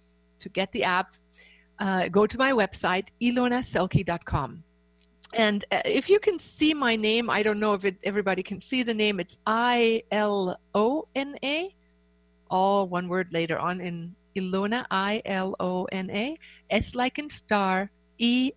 to 0.40 0.48
get 0.48 0.70
the 0.72 0.85
app, 0.85 1.14
uh, 1.78 2.09
go 2.09 2.26
to 2.26 2.38
my 2.38 2.52
website, 2.52 3.09
ilonaselke.com. 3.20 4.62
And 5.35 5.64
uh, 5.70 5.83
if 5.85 6.09
you 6.09 6.18
can 6.18 6.38
see 6.38 6.72
my 6.72 6.96
name, 6.96 7.28
I 7.28 7.42
don't 7.42 7.61
know 7.61 7.74
if 7.74 7.85
it, 7.85 7.98
everybody 8.04 8.42
can 8.42 8.61
see 8.61 8.83
the 8.83 8.94
name. 8.94 9.20
It's 9.20 9.38
I 9.46 10.02
L 10.11 10.59
O 10.74 11.07
N 11.14 11.37
A, 11.42 11.74
all 12.50 12.88
one 12.88 13.09
word 13.09 13.33
later 13.33 13.59
on 13.59 13.81
in 13.81 14.14
Ilona, 14.37 14.87
I 14.90 15.20
L 15.26 15.54
O 15.61 15.85
N 15.92 16.11
A, 16.11 16.38
S 16.70 16.94
like 16.94 17.18
in 17.18 17.28
star, 17.28 17.90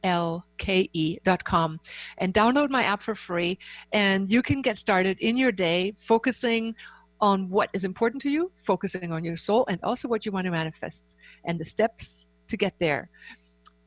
elke.com 0.04 1.80
and 2.17 2.34
download 2.34 2.69
my 2.69 2.84
app 2.84 3.02
for 3.02 3.15
free. 3.15 3.58
And 3.91 4.32
you 4.32 4.41
can 4.41 4.62
get 4.62 4.78
started 4.78 5.19
in 5.19 5.38
your 5.38 5.52
day 5.52 5.93
focusing 5.97 6.76
on 7.19 7.50
what 7.50 7.69
is 7.74 7.84
important 7.86 8.21
to 8.24 8.30
you, 8.30 8.52
focusing 8.58 9.12
on 9.12 9.24
your 9.24 9.38
soul, 9.38 9.65
and 9.67 9.80
also 9.84 10.08
what 10.08 10.26
you 10.26 10.32
want 10.32 10.45
to 10.45 10.52
manifest. 10.52 11.17
And 11.45 11.60
the 11.60 11.65
steps 11.65 12.28
to 12.47 12.58
get 12.58 12.74
there 12.80 13.10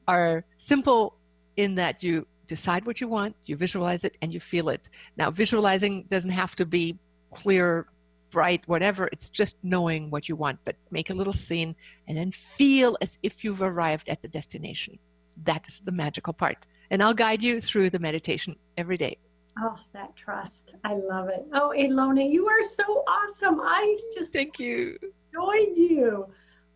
are 0.07 0.45
simple 0.59 1.17
in 1.57 1.75
that 1.75 2.03
you 2.03 2.27
decide 2.47 2.87
what 2.87 3.01
you 3.01 3.09
want, 3.09 3.35
you 3.47 3.57
visualize 3.57 4.05
it, 4.05 4.17
and 4.23 4.33
you 4.33 4.41
feel 4.41 4.69
it. 4.69 4.89
Now, 5.17 5.31
visualizing 5.31 6.05
doesn't 6.11 6.31
have 6.31 6.55
to 6.57 6.67
be 6.67 6.99
clear, 7.33 7.87
bright, 8.31 8.63
whatever. 8.67 9.09
It's 9.13 9.31
just 9.31 9.63
knowing 9.65 10.11
what 10.11 10.29
you 10.29 10.37
want, 10.37 10.59
but 10.65 10.77
make 10.91 11.11
a 11.11 11.15
little 11.15 11.33
scene 11.33 11.75
and 12.07 12.17
then 12.17 12.33
feel 12.33 12.97
as 13.01 13.19
if 13.23 13.45
you've 13.45 13.63
arrived 13.63 14.09
at 14.09 14.23
the 14.23 14.29
destination. 14.29 14.99
That's 15.43 15.81
the 15.81 15.93
magical 15.93 16.33
part. 16.33 16.67
And 16.91 17.03
I'll 17.03 17.15
guide 17.15 17.43
you 17.43 17.61
through 17.61 17.91
the 17.91 17.99
meditation 17.99 18.57
every 18.77 18.97
day. 18.97 19.19
Oh, 19.59 19.77
that 19.93 20.15
trust. 20.17 20.73
I 20.85 20.95
love 20.95 21.29
it. 21.29 21.47
Oh, 21.53 21.73
Ilona, 21.77 22.29
you 22.29 22.49
are 22.49 22.63
so 22.63 23.05
awesome. 23.07 23.61
I 23.61 23.97
just 24.15 24.33
thank 24.33 24.59
you. 24.59 24.99
Enjoyed 25.33 25.77
you. 25.77 26.27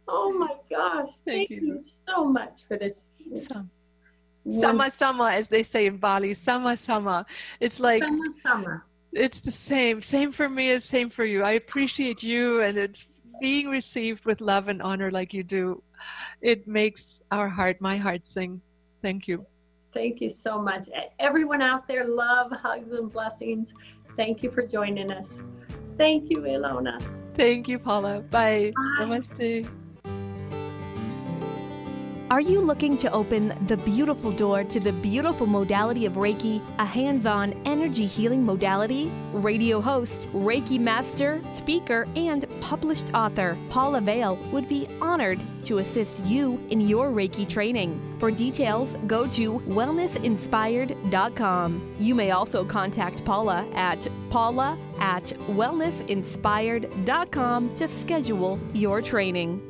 Oh 0.06 0.32
my 0.32 0.54
gosh. 0.70 1.10
Thank, 1.24 1.48
thank 1.48 1.50
you. 1.50 1.74
you. 1.74 1.82
so 2.06 2.24
much 2.24 2.60
for 2.66 2.76
this. 2.78 3.10
Some. 3.34 3.70
Sama 4.48 4.88
sama, 4.90 5.32
as 5.32 5.48
they 5.48 5.62
say 5.62 5.86
in 5.86 5.98
Bali, 5.98 6.32
sama 6.32 6.76
sama. 6.76 7.26
It's 7.60 7.80
like 7.80 8.02
sama 8.02 8.24
sama. 8.32 8.82
It's 9.12 9.40
the 9.40 9.50
same. 9.50 10.00
Same 10.00 10.32
for 10.32 10.48
me 10.48 10.70
as 10.70 10.84
same 10.84 11.10
for 11.10 11.24
you. 11.24 11.42
I 11.42 11.52
appreciate 11.52 12.22
you 12.22 12.62
and 12.62 12.78
it's 12.78 13.06
being 13.40 13.68
received 13.68 14.24
with 14.24 14.40
love 14.40 14.68
and 14.68 14.80
honor 14.80 15.10
like 15.10 15.34
you 15.34 15.42
do 15.42 15.82
it 16.40 16.66
makes 16.66 17.22
our 17.30 17.48
heart, 17.48 17.80
my 17.80 17.96
heart 17.96 18.26
sing. 18.26 18.60
Thank 19.02 19.28
you. 19.28 19.46
Thank 19.94 20.20
you 20.20 20.30
so 20.30 20.60
much. 20.60 20.88
Everyone 21.18 21.62
out 21.62 21.88
there, 21.88 22.06
love, 22.06 22.52
hugs, 22.52 22.92
and 22.92 23.10
blessings. 23.10 23.72
Thank 24.16 24.42
you 24.42 24.50
for 24.50 24.62
joining 24.62 25.10
us. 25.10 25.42
Thank 25.96 26.30
you, 26.30 26.38
Ilona. 26.38 27.00
Thank 27.34 27.68
you, 27.68 27.78
Paula. 27.78 28.20
Bye. 28.20 28.72
Bye. 28.74 29.04
Namaste. 29.04 29.68
Are 32.30 32.42
you 32.42 32.60
looking 32.60 32.98
to 32.98 33.10
open 33.10 33.54
the 33.68 33.78
beautiful 33.78 34.30
door 34.30 34.62
to 34.62 34.78
the 34.78 34.92
beautiful 34.92 35.46
modality 35.46 36.04
of 36.04 36.12
Reiki, 36.14 36.60
a 36.78 36.84
hands 36.84 37.24
on 37.24 37.54
energy 37.64 38.04
healing 38.04 38.44
modality? 38.44 39.10
Radio 39.32 39.80
host, 39.80 40.28
Reiki 40.34 40.78
master, 40.78 41.40
speaker, 41.54 42.06
and 42.16 42.44
published 42.60 43.14
author 43.14 43.56
Paula 43.70 44.02
Vail 44.02 44.36
would 44.52 44.68
be 44.68 44.86
honored 45.00 45.40
to 45.64 45.78
assist 45.78 46.26
you 46.26 46.62
in 46.68 46.82
your 46.82 47.12
Reiki 47.12 47.48
training. 47.48 47.98
For 48.18 48.30
details, 48.30 48.94
go 49.06 49.26
to 49.28 49.60
wellnessinspired.com. 49.60 51.94
You 51.98 52.14
may 52.14 52.32
also 52.32 52.62
contact 52.62 53.24
Paula 53.24 53.66
at 53.72 54.06
paula 54.28 54.76
at 55.00 55.24
wellnessinspired.com 55.24 57.74
to 57.74 57.88
schedule 57.88 58.60
your 58.74 59.00
training. 59.00 59.67